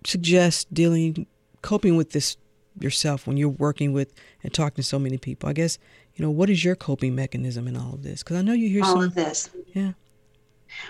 [0.05, 1.27] suggest dealing,
[1.61, 2.37] coping with this
[2.79, 5.47] yourself when you're working with and talking to so many people?
[5.47, 5.77] I guess
[6.15, 8.23] you know what is your coping mechanism in all of this?
[8.23, 9.49] Because I know you hear all some, of this.
[9.73, 9.91] Yeah.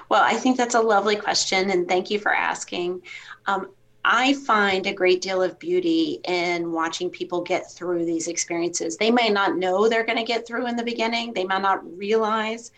[0.10, 3.01] Well, I think that's a lovely question, and thank you for asking.
[3.47, 3.69] Um,
[4.07, 8.97] I find a great deal of beauty in watching people get through these experiences.
[8.97, 11.97] They may not know they're going to get through in the beginning, they might not
[11.97, 12.71] realize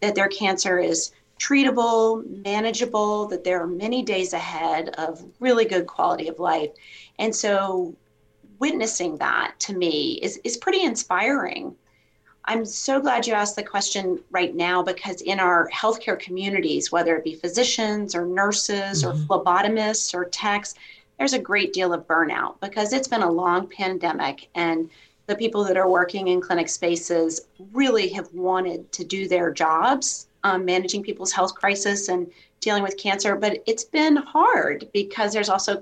[0.00, 5.86] that their cancer is treatable, manageable, that there are many days ahead of really good
[5.86, 6.70] quality of life.
[7.20, 7.94] And so
[8.58, 11.76] witnessing that to me is, is pretty inspiring.
[12.44, 17.16] I'm so glad you asked the question right now because in our healthcare communities, whether
[17.16, 19.32] it be physicians or nurses mm-hmm.
[19.32, 20.74] or phlebotomists or techs,
[21.18, 24.90] there's a great deal of burnout because it's been a long pandemic and
[25.26, 30.26] the people that are working in clinic spaces really have wanted to do their jobs
[30.42, 32.28] um, managing people's health crisis and
[32.60, 35.80] dealing with cancer but it's been hard because there's also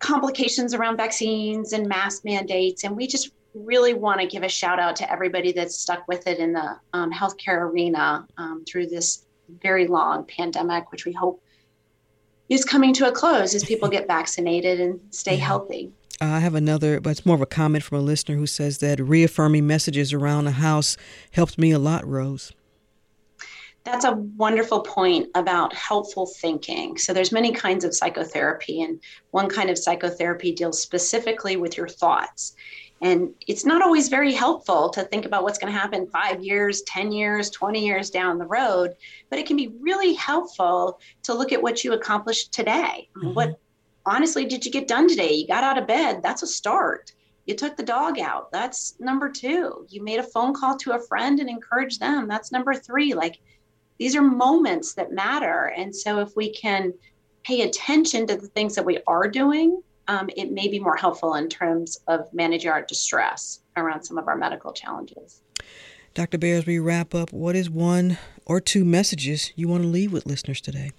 [0.00, 4.78] complications around vaccines and mask mandates and we just really want to give a shout
[4.78, 9.26] out to everybody that's stuck with it in the um, healthcare arena um, through this
[9.62, 11.42] very long pandemic, which we hope
[12.48, 15.44] is coming to a close as people get vaccinated and stay yeah.
[15.44, 15.92] healthy.
[16.20, 18.78] Uh, I have another, but it's more of a comment from a listener who says
[18.78, 20.96] that reaffirming messages around the house
[21.32, 22.52] helped me a lot, Rose.
[23.84, 26.96] That's a wonderful point about helpful thinking.
[26.96, 29.00] So there's many kinds of psychotherapy and
[29.32, 32.54] one kind of psychotherapy deals specifically with your thoughts.
[33.02, 36.82] And it's not always very helpful to think about what's going to happen five years,
[36.82, 38.94] 10 years, 20 years down the road,
[39.28, 43.08] but it can be really helpful to look at what you accomplished today.
[43.16, 43.34] Mm-hmm.
[43.34, 43.58] What
[44.06, 45.32] honestly did you get done today?
[45.32, 47.12] You got out of bed, that's a start.
[47.44, 49.84] You took the dog out, that's number two.
[49.88, 53.14] You made a phone call to a friend and encouraged them, that's number three.
[53.14, 53.40] Like
[53.98, 55.72] these are moments that matter.
[55.76, 56.94] And so if we can
[57.42, 59.82] pay attention to the things that we are doing,
[60.12, 64.28] um, it may be more helpful in terms of managing our distress around some of
[64.28, 65.40] our medical challenges.
[66.14, 66.36] Dr.
[66.36, 70.12] Baer, as we wrap up, what is one or two messages you want to leave
[70.12, 70.92] with listeners today?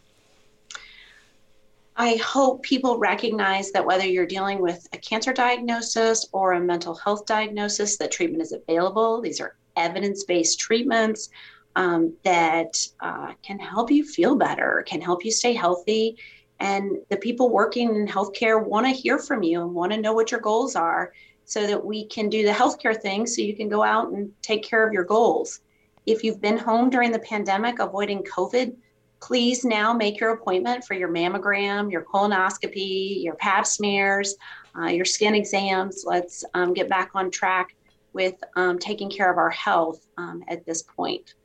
[1.96, 6.96] I hope people recognize that whether you're dealing with a cancer diagnosis or a mental
[6.96, 9.22] health diagnosis, that treatment is available.
[9.22, 11.30] These are evidence based treatments
[11.76, 16.18] um, that uh, can help you feel better, can help you stay healthy,
[16.60, 20.14] and the people working in healthcare want to hear from you and want to know
[20.14, 21.14] what your goals are
[21.46, 24.64] so that we can do the healthcare thing so you can go out and take
[24.64, 25.60] care of your goals.
[26.06, 28.76] If you've been home during the pandemic avoiding COVID,
[29.22, 34.36] please now make your appointment for your mammogram, your colonoscopy, your pap smears,
[34.78, 36.04] uh, your skin exams.
[36.06, 37.76] Let's um, get back on track
[38.12, 41.36] with um, taking care of our health um, at this point.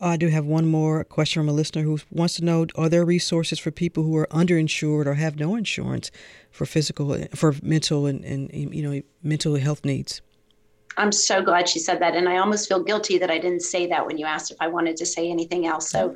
[0.00, 3.04] I do have one more question from a listener who wants to know: Are there
[3.04, 6.10] resources for people who are underinsured or have no insurance
[6.50, 10.20] for physical, for mental, and, and you know mental health needs?
[10.98, 13.86] I'm so glad she said that, and I almost feel guilty that I didn't say
[13.86, 15.90] that when you asked if I wanted to say anything else.
[15.90, 16.14] So,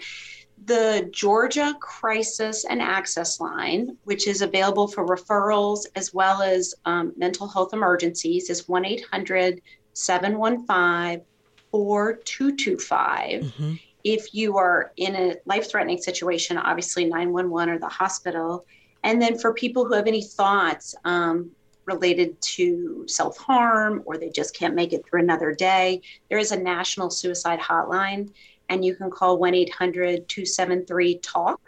[0.67, 7.15] the Georgia Crisis and Access Line, which is available for referrals as well as um,
[7.17, 9.63] mental health emergencies, is 1 800
[9.95, 11.25] 715
[11.71, 13.43] 4225.
[13.43, 13.75] Mm-hmm.
[14.03, 18.65] If you are in a life threatening situation, obviously 911 or the hospital.
[19.05, 21.51] And then for people who have any thoughts um,
[21.87, 26.53] related to self harm or they just can't make it through another day, there is
[26.53, 28.31] a national suicide hotline,
[28.69, 31.61] and you can call 1 800 273 TALK,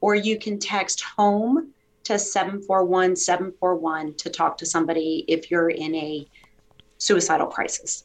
[0.00, 1.72] or you can text HOME
[2.04, 6.26] to 741 741 to talk to somebody if you're in a
[6.98, 8.04] suicidal crisis.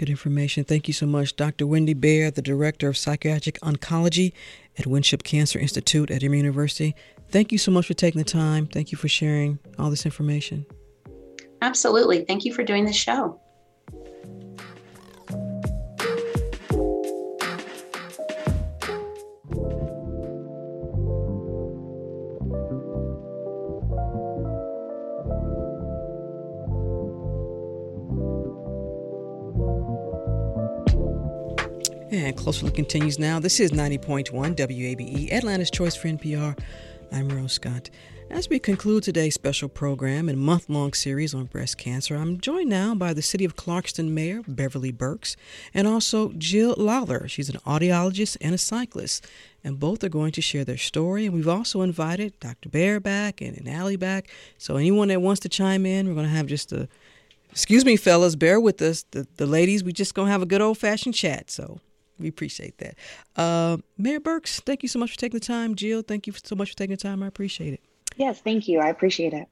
[0.00, 0.64] Good information.
[0.64, 1.66] Thank you so much, Dr.
[1.66, 4.32] Wendy Baer, the Director of Psychiatric Oncology
[4.78, 6.94] at Winship Cancer Institute at Emory University.
[7.28, 8.66] Thank you so much for taking the time.
[8.66, 10.64] Thank you for sharing all this information.
[11.60, 12.24] Absolutely.
[12.24, 13.38] Thank you for doing the show.
[32.12, 33.38] And Closer Look continues now.
[33.38, 36.58] This is 90.1 WABE, Atlanta's Choice for NPR.
[37.12, 37.88] I'm Rose Scott.
[38.30, 42.68] As we conclude today's special program and month long series on breast cancer, I'm joined
[42.68, 45.36] now by the City of Clarkston Mayor, Beverly Burks,
[45.72, 47.28] and also Jill Lawler.
[47.28, 49.24] She's an audiologist and a cyclist,
[49.62, 51.26] and both are going to share their story.
[51.26, 52.70] And we've also invited Dr.
[52.70, 54.28] Baer back and, and Ali back.
[54.58, 56.88] So anyone that wants to chime in, we're going to have just a
[57.52, 59.04] Excuse me, fellas, bear with us.
[59.10, 61.50] The, the ladies, we just gonna have a good old fashioned chat.
[61.50, 61.80] So
[62.20, 62.96] we appreciate that.
[63.36, 65.74] Uh, Mayor Burks, thank you so much for taking the time.
[65.74, 67.22] Jill, thank you so much for taking the time.
[67.22, 67.80] I appreciate it.
[68.16, 68.80] Yes, thank you.
[68.80, 69.48] I appreciate it.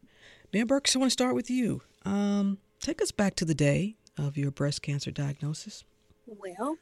[0.53, 1.83] Mayor Burks, I want to start with you.
[2.05, 5.85] Um, take us back to the day of your breast cancer diagnosis.
[6.27, 6.77] Well,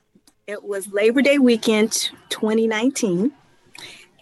[0.46, 3.32] it was Labor Day weekend 2019.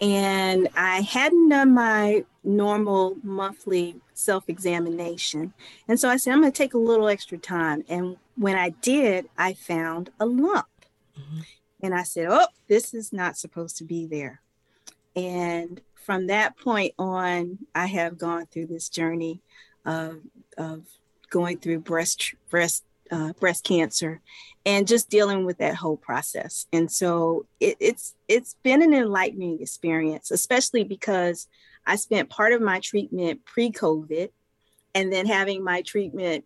[0.01, 5.55] And I hadn't done my normal monthly self examination.
[5.89, 7.85] And so I said, I'm going to take a little extra time.
[7.89, 10.67] And when I did, I found a lump.
[11.19, 11.41] Mm-hmm.
[11.83, 14.41] And I said, Oh, this is not supposed to be there.
[15.17, 19.41] And from that point on, I have gone through this journey
[19.85, 20.21] of,
[20.59, 20.85] of
[21.31, 24.21] going through breast breast uh, breast cancer
[24.65, 26.67] and just dealing with that whole process.
[26.73, 31.49] And so it, it's it's been an enlightening experience, especially because
[31.87, 34.31] I spent part of my treatment pre-COVID
[34.95, 36.45] and then having my treatment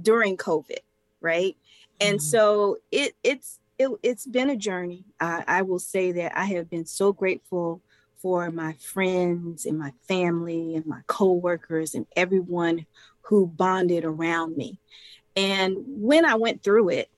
[0.00, 0.78] during COVID,
[1.26, 1.56] right?
[2.00, 2.24] And mm-hmm.
[2.24, 5.04] so it it's it, has been a journey.
[5.20, 7.82] I, I will say that I have been so grateful
[8.22, 12.86] for my friends and my family and my coworkers and everyone
[13.22, 14.78] who bonded around me.
[15.34, 17.10] And when I went through it,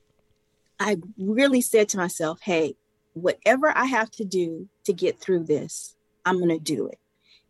[0.81, 2.75] I really said to myself, hey,
[3.13, 5.95] whatever I have to do to get through this,
[6.25, 6.99] I'm going to do it.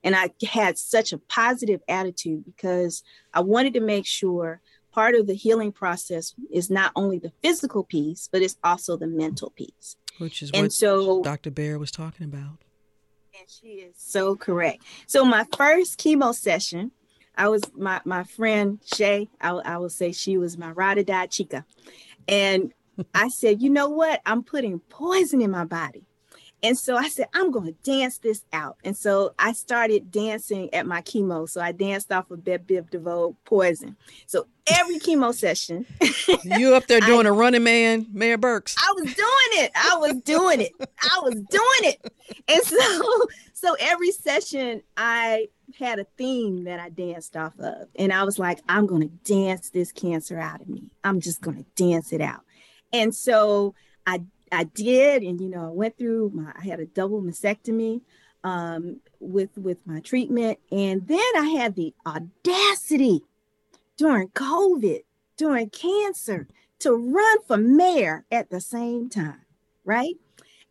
[0.05, 3.03] And I had such a positive attitude because
[3.33, 4.61] I wanted to make sure
[4.93, 9.07] part of the healing process is not only the physical piece, but it's also the
[9.07, 9.97] mental piece.
[10.19, 11.51] Which is and what so, Dr.
[11.51, 12.59] Baer was talking about.
[13.39, 14.83] And she is so correct.
[15.07, 16.91] So my first chemo session,
[17.37, 19.29] I was my my friend Shay.
[19.41, 21.65] I, I will say she was my ride or die chica,
[22.27, 22.73] and
[23.15, 24.21] I said, you know what?
[24.27, 26.08] I'm putting poison in my body.
[26.63, 28.79] And so I said, I'm going to dance this out.
[28.83, 31.49] And so I started dancing at my chemo.
[31.49, 33.97] So I danced off of Bell Biv DeVoe Poison.
[34.27, 35.87] So every chemo session.
[36.45, 38.75] you up there doing I, a running man, Mayor Burks.
[38.79, 39.71] I was doing it.
[39.75, 40.73] I was doing it.
[40.81, 42.13] I was doing it.
[42.49, 45.47] And so, so every session I
[45.79, 47.89] had a theme that I danced off of.
[47.97, 50.91] And I was like, I'm going to dance this cancer out of me.
[51.05, 52.41] I'm just going to dance it out.
[52.93, 53.75] And so
[54.07, 54.23] I
[54.53, 58.03] I did, and you know, I went through my I had a double mastectomy
[58.45, 63.23] um, with with my treatment, and then I had the audacity
[63.97, 65.03] during COVID,
[65.37, 66.49] during cancer,
[66.81, 69.43] to run for mayor at the same time,
[69.85, 70.15] right?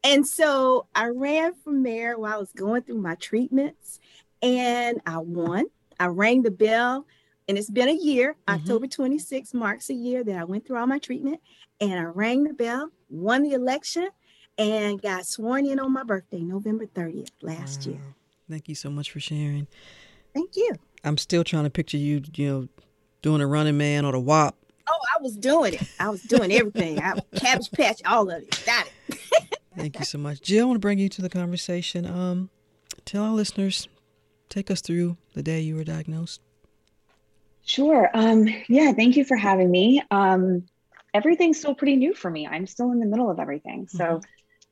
[0.03, 3.99] And so I ran for mayor while I was going through my treatments,
[4.41, 5.65] and I won.
[5.99, 7.05] I rang the bell,
[7.47, 8.35] and it's been a year.
[8.47, 8.61] Mm-hmm.
[8.61, 11.41] October 26 marks a year that I went through all my treatment,
[11.81, 14.09] and I rang the bell, won the election,
[14.57, 17.93] and got sworn in on my birthday, November 30th last wow.
[17.93, 18.01] year.
[18.49, 19.67] Thank you so much for sharing.
[20.33, 20.73] Thank you.
[21.03, 22.67] I'm still trying to picture you, you know,
[23.21, 24.55] doing a running man or the WAP.
[24.89, 25.83] Oh, I was doing it.
[25.99, 26.99] I was doing everything.
[27.01, 28.63] I cabbage patch, all of it.
[28.65, 29.19] Got it.
[29.75, 30.41] Thank you so much.
[30.41, 32.05] Jill, I want to bring you to the conversation.
[32.05, 32.49] Um,
[33.05, 33.87] tell our listeners,
[34.49, 36.41] take us through the day you were diagnosed.
[37.65, 38.09] Sure.
[38.13, 40.01] Um, yeah, thank you for having me.
[40.09, 40.63] Um,
[41.17, 42.47] everything's still pretty new for me.
[42.47, 43.87] I'm still in the middle of everything.
[43.87, 44.25] So mm-hmm.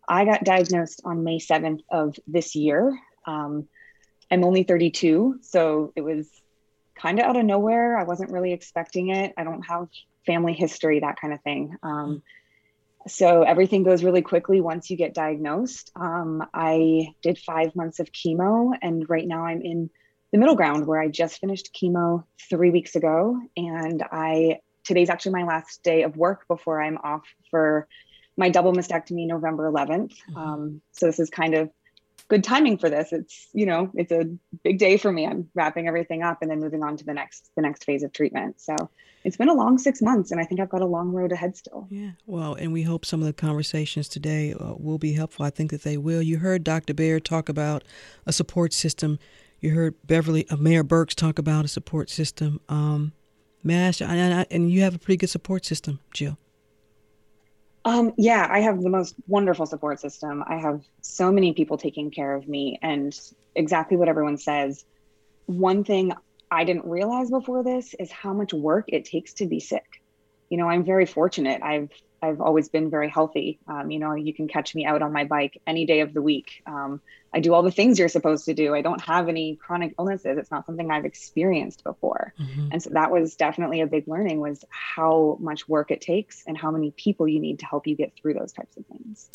[0.08, 2.98] I got diagnosed on May 7th of this year.
[3.26, 3.68] Um,
[4.30, 6.30] I'm only 32, so it was
[6.96, 7.98] kind of out of nowhere.
[7.98, 9.34] I wasn't really expecting it.
[9.38, 9.88] I don't have
[10.26, 11.76] family history, that kind of thing.
[11.82, 12.22] Um,
[13.08, 15.92] so everything goes really quickly once you get diagnosed.
[15.96, 19.90] Um, I did five months of chemo, and right now I'm in
[20.32, 25.34] the middle ground where I just finished chemo three weeks ago, and I today's actually
[25.34, 27.88] my last day of work before I'm off for
[28.38, 30.14] my double mastectomy November 11th.
[30.30, 30.38] Mm-hmm.
[30.38, 31.70] Um, so this is kind of
[32.28, 33.12] good timing for this.
[33.12, 34.26] It's you know it's a
[34.64, 35.26] big day for me.
[35.26, 38.14] I'm wrapping everything up and then moving on to the next the next phase of
[38.14, 38.62] treatment.
[38.62, 38.76] So
[39.24, 41.58] it's been a long six months, and I think I've got a long road ahead
[41.58, 41.88] still.
[41.90, 45.46] Yeah, well, and we hope some of the conversations today uh, will be helpful.
[45.46, 46.22] I think that they will.
[46.22, 46.94] You heard Dr.
[46.94, 47.84] Baer talk about
[48.26, 49.18] a support system.
[49.62, 52.60] You heard Beverly, uh, Mayor Burks talk about a support system.
[52.70, 53.14] Um,
[53.66, 56.38] Mash, and, and you have a pretty good support system, Jill.
[57.84, 60.44] Um, yeah, I have the most wonderful support system.
[60.48, 63.20] I have so many people taking care of me, and
[63.56, 64.86] exactly what everyone says.
[65.48, 66.14] One thing
[66.50, 70.02] I didn't realize before this is how much work it takes to be sick.
[70.50, 71.62] You know, I'm very fortunate.
[71.62, 71.90] I've
[72.26, 73.60] I've always been very healthy.
[73.68, 76.22] Um, you know, you can catch me out on my bike any day of the
[76.22, 76.62] week.
[76.66, 77.02] Um,
[77.34, 78.74] I do all the things you're supposed to do.
[78.74, 80.38] I don't have any chronic illnesses.
[80.38, 82.34] It's not something I've experienced before.
[82.40, 82.70] Mm-hmm.
[82.72, 86.58] And so that was definitely a big learning was how much work it takes and
[86.58, 89.30] how many people you need to help you get through those types of things.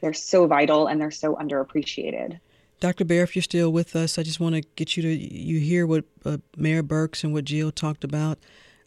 [0.00, 2.40] They're so vital and they're so underappreciated.
[2.80, 3.04] Dr.
[3.04, 5.86] Baer, if you're still with us, I just want to get you to you hear
[5.86, 8.38] what uh, Mayor Burks and what Jill talked about.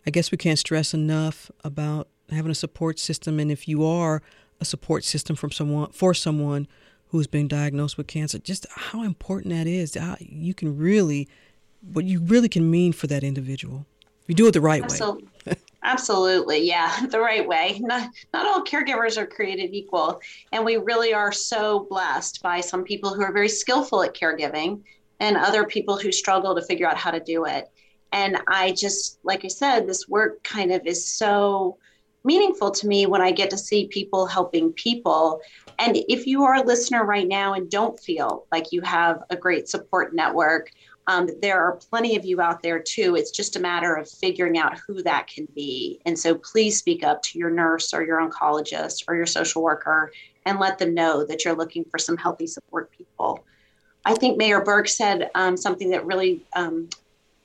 [0.05, 4.21] I guess we can't stress enough about having a support system, and if you are
[4.59, 6.67] a support system from someone for someone
[7.09, 9.95] who's been diagnosed with cancer, just how important that is.
[9.95, 11.27] How you can really,
[11.93, 13.85] what you really can mean for that individual.
[14.27, 15.27] You do it the right Absolutely.
[15.45, 15.55] way.
[15.83, 16.67] Absolutely.
[16.67, 17.79] Yeah, the right way.
[17.79, 20.19] Not, not all caregivers are created equal.
[20.51, 24.81] And we really are so blessed by some people who are very skillful at caregiving
[25.19, 27.69] and other people who struggle to figure out how to do it.
[28.11, 31.77] And I just, like I said, this work kind of is so
[32.25, 35.41] meaningful to me when I get to see people helping people.
[35.79, 39.35] And if you are a listener right now and don't feel like you have a
[39.35, 40.71] great support network,
[41.07, 43.15] um, there are plenty of you out there too.
[43.15, 46.01] It's just a matter of figuring out who that can be.
[46.05, 50.11] And so please speak up to your nurse or your oncologist or your social worker
[50.45, 53.43] and let them know that you're looking for some healthy support people.
[54.05, 56.89] I think Mayor Burks said um, something that really um,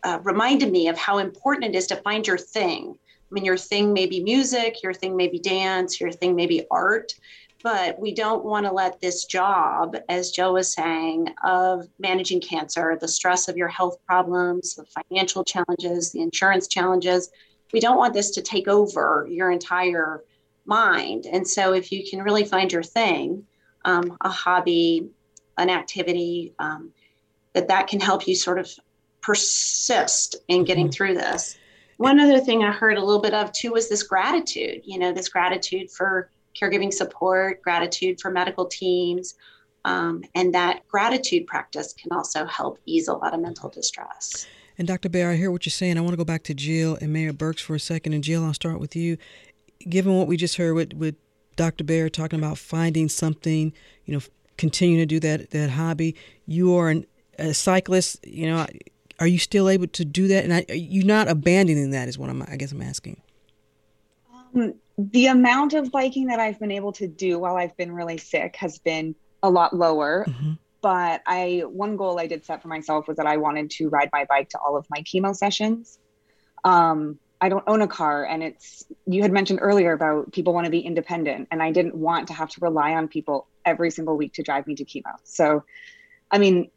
[0.04, 2.98] uh, reminded me of how important it is to find your thing.
[3.30, 6.46] I mean, your thing may be music, your thing may be dance, your thing may
[6.46, 7.14] be art,
[7.62, 12.96] but we don't want to let this job, as Joe was saying, of managing cancer,
[13.00, 17.30] the stress of your health problems, the financial challenges, the insurance challenges,
[17.72, 20.24] we don't want this to take over your entire
[20.64, 21.26] mind.
[21.26, 23.46] And so, if you can really find your thing,
[23.84, 25.08] um, a hobby,
[25.56, 26.90] an activity, um,
[27.52, 28.68] that that can help you sort of
[29.20, 30.92] persist in getting mm-hmm.
[30.92, 31.58] through this
[32.00, 35.12] one other thing I heard a little bit of too was this gratitude, you know,
[35.12, 39.34] this gratitude for caregiving support, gratitude for medical teams.
[39.84, 44.46] Um, and that gratitude practice can also help ease a lot of mental distress.
[44.78, 45.10] And Dr.
[45.10, 45.98] Baer, I hear what you're saying.
[45.98, 48.14] I want to go back to Jill and Mayor Burks for a second.
[48.14, 49.18] And Jill, I'll start with you.
[49.86, 51.16] Given what we just heard with, with
[51.56, 51.84] Dr.
[51.84, 53.74] Baer talking about finding something,
[54.06, 54.22] you know,
[54.56, 57.04] continuing to do that that hobby, you are an,
[57.38, 58.26] a cyclist.
[58.26, 58.66] You know,
[59.20, 60.44] are you still able to do that?
[60.44, 63.20] And I, you're not abandoning that is what I'm, I guess I'm asking.
[64.54, 68.18] Um, the amount of biking that I've been able to do while I've been really
[68.18, 70.24] sick has been a lot lower.
[70.28, 70.52] Mm-hmm.
[70.82, 74.08] But I, one goal I did set for myself was that I wanted to ride
[74.12, 75.98] my bike to all of my chemo sessions.
[76.64, 80.66] Um, I don't own a car, and it's you had mentioned earlier about people want
[80.66, 84.16] to be independent, and I didn't want to have to rely on people every single
[84.16, 85.14] week to drive me to chemo.
[85.24, 85.64] So,
[86.30, 86.70] I mean,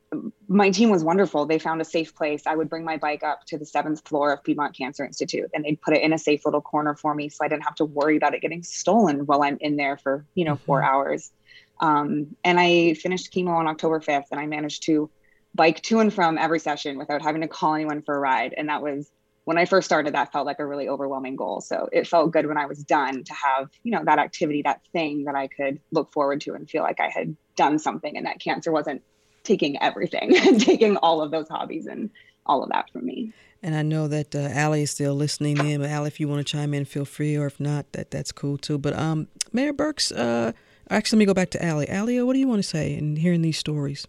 [0.47, 1.45] my team was wonderful.
[1.45, 2.43] They found a safe place.
[2.45, 5.63] I would bring my bike up to the seventh floor of Piedmont Cancer Institute and
[5.63, 7.85] they'd put it in a safe little corner for me so I didn't have to
[7.85, 10.93] worry about it getting stolen while I'm in there for, you know, 4 mm-hmm.
[10.93, 11.31] hours.
[11.79, 15.09] Um, and I finished chemo on October 5th and I managed to
[15.55, 18.53] bike to and from every session without having to call anyone for a ride.
[18.55, 19.11] And that was
[19.45, 21.59] when I first started, that felt like a really overwhelming goal.
[21.61, 24.81] So it felt good when I was done to have, you know, that activity, that
[24.93, 28.25] thing that I could look forward to and feel like I had done something and
[28.25, 29.03] that cancer wasn't
[29.43, 32.09] taking everything, and taking all of those hobbies and
[32.45, 33.33] all of that from me.
[33.61, 35.81] And I know that uh, Ali is still listening in.
[35.81, 37.37] But Ali, if you want to chime in, feel free.
[37.37, 38.77] Or if not, that that's cool too.
[38.77, 40.51] But um, Mayor Burks, uh,
[40.89, 41.89] actually, let me go back to Ali.
[41.89, 44.05] Ali, what do you want to say in hearing these stories?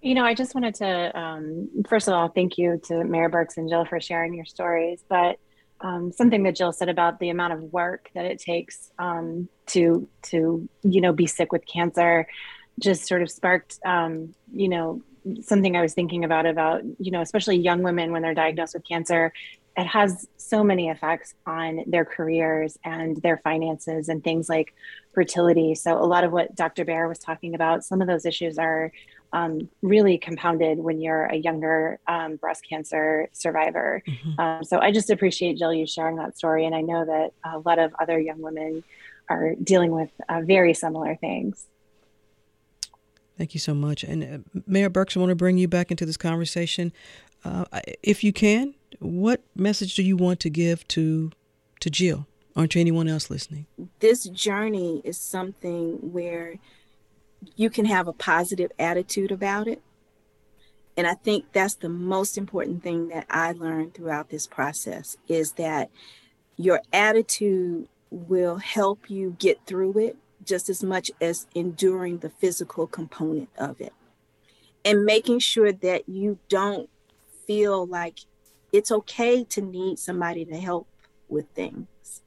[0.00, 3.56] You know, I just wanted to, um, first of all, thank you to Mayor Burks
[3.56, 5.02] and Jill for sharing your stories.
[5.08, 5.38] But
[5.80, 10.08] um, something that Jill said about the amount of work that it takes um, to
[10.22, 12.26] to you know be sick with cancer
[12.78, 15.02] just sort of sparked, um, you know,
[15.42, 18.86] something I was thinking about about you know, especially young women when they're diagnosed with
[18.86, 19.32] cancer.
[19.76, 24.72] It has so many effects on their careers and their finances and things like
[25.12, 25.74] fertility.
[25.74, 26.84] So a lot of what Dr.
[26.84, 28.92] Baer was talking about, some of those issues are
[29.32, 34.00] um, really compounded when you're a younger um, breast cancer survivor.
[34.06, 34.40] Mm-hmm.
[34.40, 37.58] Um, so I just appreciate Jill you sharing that story, and I know that a
[37.58, 38.84] lot of other young women
[39.28, 41.66] are dealing with uh, very similar things.
[43.36, 44.04] Thank you so much.
[44.04, 46.92] And uh, Mayor Burks, I want to bring you back into this conversation.
[47.44, 47.64] Uh,
[48.02, 51.30] if you can, what message do you want to give to
[51.80, 52.26] to Jill
[52.56, 53.66] or to anyone else listening?
[53.98, 56.54] This journey is something where
[57.56, 59.82] you can have a positive attitude about it.
[60.96, 65.52] And I think that's the most important thing that I learned throughout this process is
[65.52, 65.90] that
[66.56, 72.86] your attitude will help you get through it just as much as enduring the physical
[72.86, 73.92] component of it.
[74.84, 76.90] And making sure that you don't
[77.46, 78.20] feel like
[78.72, 80.88] it's okay to need somebody to help
[81.28, 82.22] with things.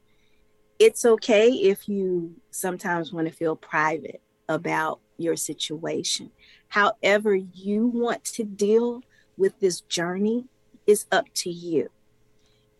[0.78, 6.30] It's okay if you sometimes want to feel private about your situation.
[6.68, 9.02] However, you want to deal
[9.36, 10.46] with this journey
[10.86, 11.90] is up to you.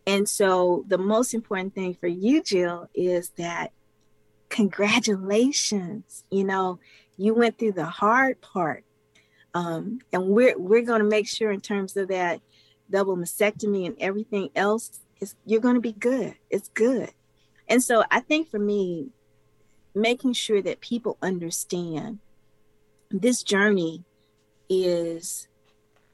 [0.06, 3.72] And so, the most important thing for you, Jill, is that
[4.48, 6.24] congratulations.
[6.30, 6.78] You know,
[7.16, 8.84] you went through the hard part.
[9.54, 12.40] Um, and we're we're going to make sure in terms of that
[12.90, 16.34] double mastectomy and everything else is you're going to be good.
[16.50, 17.10] It's good.
[17.68, 19.08] And so I think for me,
[19.94, 22.18] making sure that people understand
[23.10, 24.04] this journey
[24.68, 25.48] is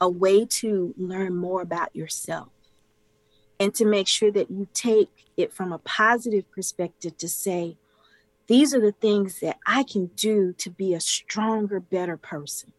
[0.01, 2.49] a way to learn more about yourself
[3.61, 7.77] and to make sure that you take it from a positive perspective to say,
[8.47, 12.73] these are the things that I can do to be a stronger, better person.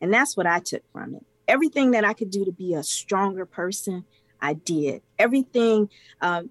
[0.00, 1.24] And that's what I took from it.
[1.46, 4.04] Everything that I could do to be a stronger person,
[4.40, 5.02] I did.
[5.18, 5.88] Everything.
[6.20, 6.50] Um,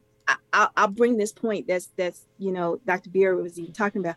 [0.53, 1.67] I, will bring this point.
[1.67, 3.09] That's that's you know Dr.
[3.09, 4.15] Baer was even talking about.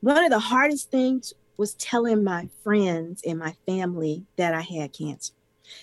[0.00, 4.92] One of the hardest things was telling my friends and my family that I had
[4.92, 5.34] cancer,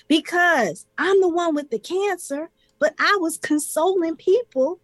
[0.07, 4.79] because I'm the one with the cancer, but I was consoling people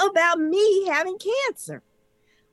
[0.00, 1.82] about me having cancer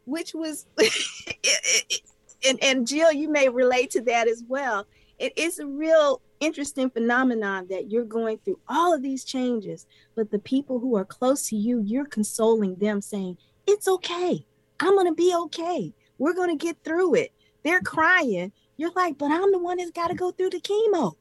[0.06, 0.66] which was
[2.48, 4.86] and, and Jill, you may relate to that as well.
[5.18, 9.86] It is a real interesting phenomenon that you're going through all of these changes,
[10.16, 13.38] but the people who are close to you, you're consoling them, saying,
[13.68, 14.46] It's okay.
[14.80, 15.94] I'm going to be okay.
[16.18, 17.32] We're going to get through it.
[17.64, 18.52] They're crying.
[18.78, 21.14] You're like, But I'm the one that's got to go through the chemo.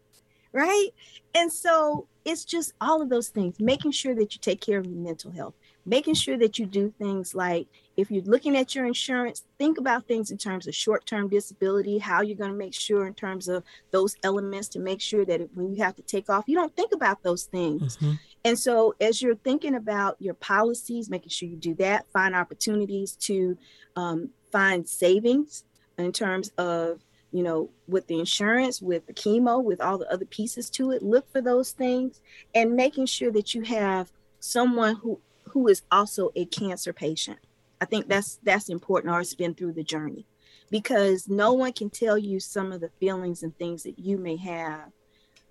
[0.52, 0.90] Right.
[1.34, 4.86] And so it's just all of those things, making sure that you take care of
[4.86, 5.54] your mental health,
[5.84, 7.66] making sure that you do things like
[7.96, 11.98] if you're looking at your insurance, think about things in terms of short term disability,
[11.98, 15.48] how you're going to make sure, in terms of those elements, to make sure that
[15.54, 17.96] when you have to take off, you don't think about those things.
[17.96, 18.12] Mm-hmm.
[18.44, 23.16] And so, as you're thinking about your policies, making sure you do that, find opportunities
[23.22, 23.56] to
[23.96, 25.64] um, find savings
[25.98, 30.24] in terms of you know, with the insurance, with the chemo, with all the other
[30.24, 32.20] pieces to it, look for those things
[32.54, 35.18] and making sure that you have someone who
[35.48, 37.38] who is also a cancer patient.
[37.84, 40.26] I think that's that's important or has been through the journey
[40.70, 44.36] because no one can tell you some of the feelings and things that you may
[44.36, 44.90] have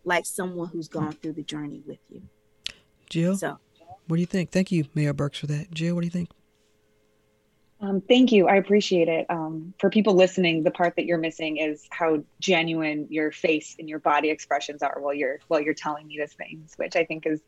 [0.04, 2.24] like someone who's gone through the journey with you.
[3.08, 3.60] Jill, so,
[4.08, 4.50] what do you think?
[4.50, 5.70] Thank you, Mayor Burks, for that.
[5.72, 6.32] Jill, what do you think?
[7.80, 8.48] Um, thank you.
[8.48, 9.28] I appreciate it.
[9.30, 13.88] Um, for people listening, the part that you're missing is how genuine your face and
[13.88, 17.28] your body expressions are while you're while you're telling me these things, which I think
[17.28, 17.42] is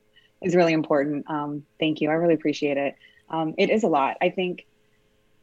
[0.43, 1.27] is really important.
[1.27, 2.11] Um, thank you.
[2.11, 2.95] I really appreciate it.
[3.29, 4.17] Um, it is a lot.
[4.21, 4.65] I think,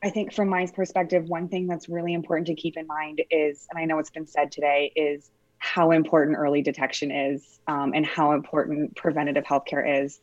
[0.03, 3.67] I think from my perspective, one thing that's really important to keep in mind is,
[3.71, 8.05] and I know it's been said today, is how important early detection is um, and
[8.05, 10.19] how important preventative healthcare is.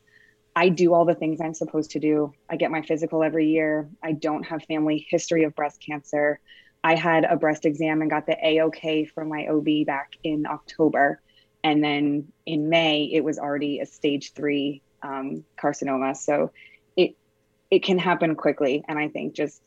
[0.56, 2.34] I do all the things I'm supposed to do.
[2.50, 3.90] I get my physical every year.
[4.04, 6.42] I don't have family history of breast cancer.
[6.84, 11.22] I had a breast exam and got the AOK from my OB back in October
[11.64, 16.16] and then in May it was already a stage three um, carcinoma.
[16.16, 16.52] So
[17.72, 19.62] it can happen quickly, and I think just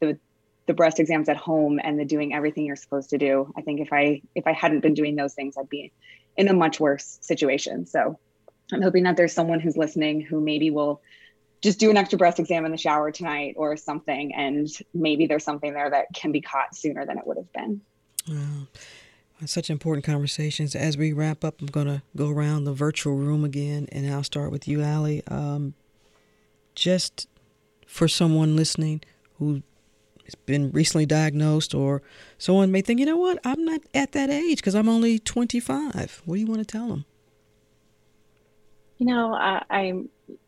[0.00, 0.18] the
[0.66, 3.52] the breast exams at home and the doing everything you're supposed to do.
[3.56, 5.92] I think if I if I hadn't been doing those things, I'd be
[6.36, 7.86] in a much worse situation.
[7.86, 8.18] So
[8.72, 11.00] I'm hoping that there's someone who's listening who maybe will
[11.60, 15.42] just do an extra breast exam in the shower tonight or something, and maybe there's
[15.42, 17.80] something there that can be caught sooner than it would have been.
[18.28, 18.66] Wow.
[19.44, 20.74] Such important conversations.
[20.74, 24.24] As we wrap up, I'm going to go around the virtual room again, and I'll
[24.24, 25.22] start with you, Ali.
[25.28, 25.74] Um,
[26.74, 27.28] just
[27.88, 29.02] for someone listening
[29.38, 29.62] who
[30.24, 32.02] has been recently diagnosed, or
[32.36, 36.22] someone may think, you know what, I'm not at that age because I'm only 25.
[36.26, 37.06] What do you want to tell them?
[38.98, 40.02] You know, uh, I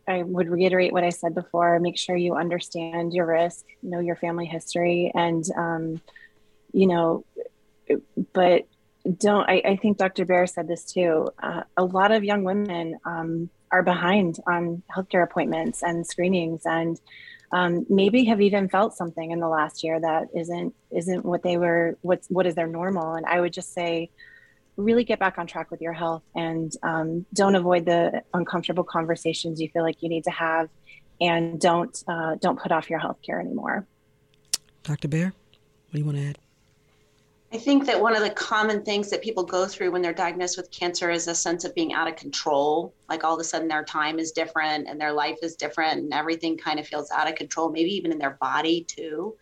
[0.06, 1.78] I would reiterate what I said before.
[1.78, 6.00] Make sure you understand your risk, know your family history, and um,
[6.72, 7.24] you know,
[8.32, 8.66] but
[9.18, 10.24] don't I, I think Dr.
[10.24, 11.30] Baer said this too.
[11.42, 17.00] Uh, a lot of young women um, are behind on healthcare appointments and screenings, and
[17.52, 21.56] um, maybe have even felt something in the last year that isn't isn't what they
[21.56, 21.98] were.
[22.02, 23.14] What's what is their normal?
[23.14, 24.10] And I would just say,
[24.76, 29.60] really get back on track with your health, and um, don't avoid the uncomfortable conversations
[29.60, 30.68] you feel like you need to have,
[31.20, 33.86] and don't uh, don't put off your healthcare anymore.
[34.84, 35.08] Dr.
[35.08, 35.32] Baer,
[35.88, 36.38] what do you want to add?
[37.52, 40.56] I think that one of the common things that people go through when they're diagnosed
[40.56, 42.94] with cancer is a sense of being out of control.
[43.08, 46.14] Like all of a sudden their time is different and their life is different and
[46.14, 49.34] everything kind of feels out of control, maybe even in their body too.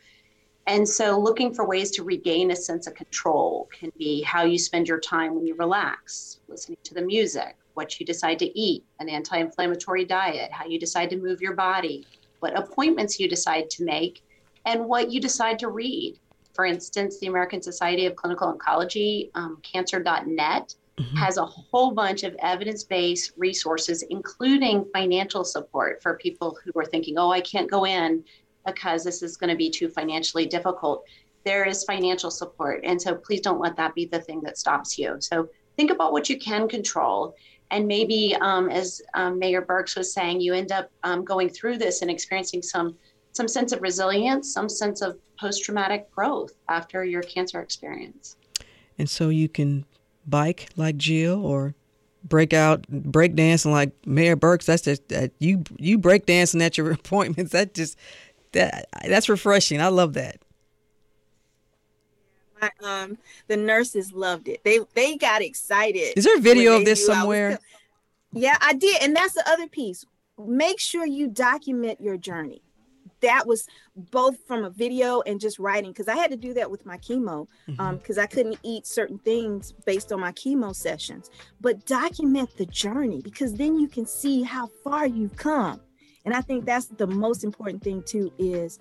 [0.67, 4.59] And so looking for ways to regain a sense of control can be how you
[4.59, 8.85] spend your time when you relax, listening to the music, what you decide to eat,
[9.01, 12.07] an anti inflammatory diet, how you decide to move your body,
[12.41, 14.23] what appointments you decide to make,
[14.65, 16.19] and what you decide to read
[16.59, 21.17] for instance, the American Society of Clinical Oncology, um, cancer.net, mm-hmm.
[21.17, 26.85] has a whole bunch of evidence based resources, including financial support for people who are
[26.85, 28.25] thinking, oh, I can't go in
[28.67, 31.05] because this is going to be too financially difficult.
[31.45, 32.81] There is financial support.
[32.83, 35.15] And so please don't let that be the thing that stops you.
[35.21, 37.37] So think about what you can control.
[37.71, 41.79] And maybe, um, as um, Mayor Burks was saying, you end up um, going through
[41.79, 42.97] this and experiencing some
[43.33, 48.37] some sense of resilience, some sense of post traumatic growth after your cancer experience.
[48.99, 49.85] And so you can
[50.27, 51.75] bike like Jill or
[52.25, 54.67] break out break dancing like Mayor Burks.
[54.67, 57.53] That's just uh, you you break dancing at your appointments.
[57.53, 57.97] That just
[58.53, 59.81] that that's refreshing.
[59.81, 60.39] I love that.
[62.61, 64.65] My, um, the nurses loved it.
[64.65, 66.15] They they got excited.
[66.17, 67.53] Is there a video of this somewhere?
[67.53, 67.59] I
[68.33, 70.05] yeah, I did, and that's the other piece.
[70.39, 72.63] Make sure you document your journey
[73.21, 73.67] that was
[73.97, 76.99] both from a video and just writing because I had to do that with my
[76.99, 77.81] chemo because mm-hmm.
[77.81, 81.31] um, I couldn't eat certain things based on my chemo sessions.
[81.61, 85.81] But document the journey because then you can see how far you've come.
[86.25, 88.79] And I think that's the most important thing too is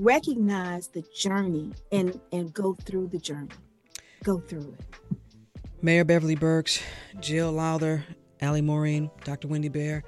[0.00, 3.50] recognize the journey and and go through the journey.
[4.24, 5.18] Go through it.
[5.82, 6.82] Mayor Beverly Burks,
[7.20, 8.04] Jill Lowther,
[8.42, 9.46] Ali Maureen, Dr.
[9.46, 10.02] Wendy Baer,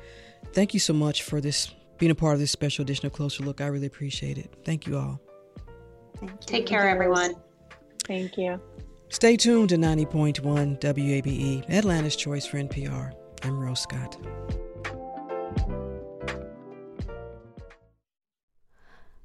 [0.52, 3.42] thank you so much for this being a part of this special edition of Closer
[3.42, 3.60] Look.
[3.60, 4.52] I really appreciate it.
[4.64, 5.20] Thank you all.
[6.18, 6.38] Thank you.
[6.46, 7.34] Take care, everyone.
[8.04, 8.60] Thank you.
[9.10, 13.12] Stay tuned to 90.1 WABE, Atlanta's Choice for NPR.
[13.42, 14.16] I'm Rose Scott.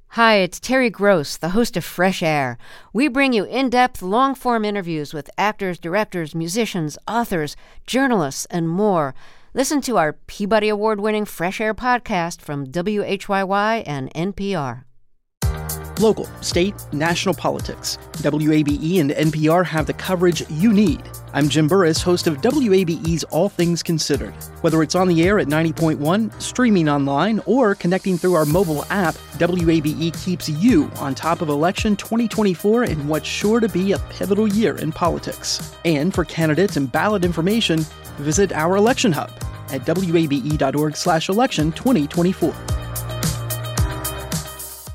[0.10, 2.60] Hi, it's Terry Gross, the host of Fresh Air.
[2.94, 7.56] We bring you in depth, long form interviews with actors, directors, musicians, authors,
[7.88, 9.16] journalists, and more.
[9.56, 14.86] Listen to our Peabody Award winning Fresh Air podcast from WHYY and NPR.
[15.99, 17.99] Local, state, national politics.
[18.14, 21.04] WABE and NPR have the coverage you need.
[21.34, 24.34] I'm Jim Burress, host of WABE's All Things Considered.
[24.62, 29.14] Whether it's on the air at 90.1, streaming online, or connecting through our mobile app,
[29.38, 34.47] WABE keeps you on top of election 2024 in what's sure to be a pivotal
[34.47, 35.76] year in politics.
[35.86, 37.86] And for candidates and ballot information,
[38.20, 39.32] visit our election hub
[39.72, 42.53] at wabe.org/election 2024.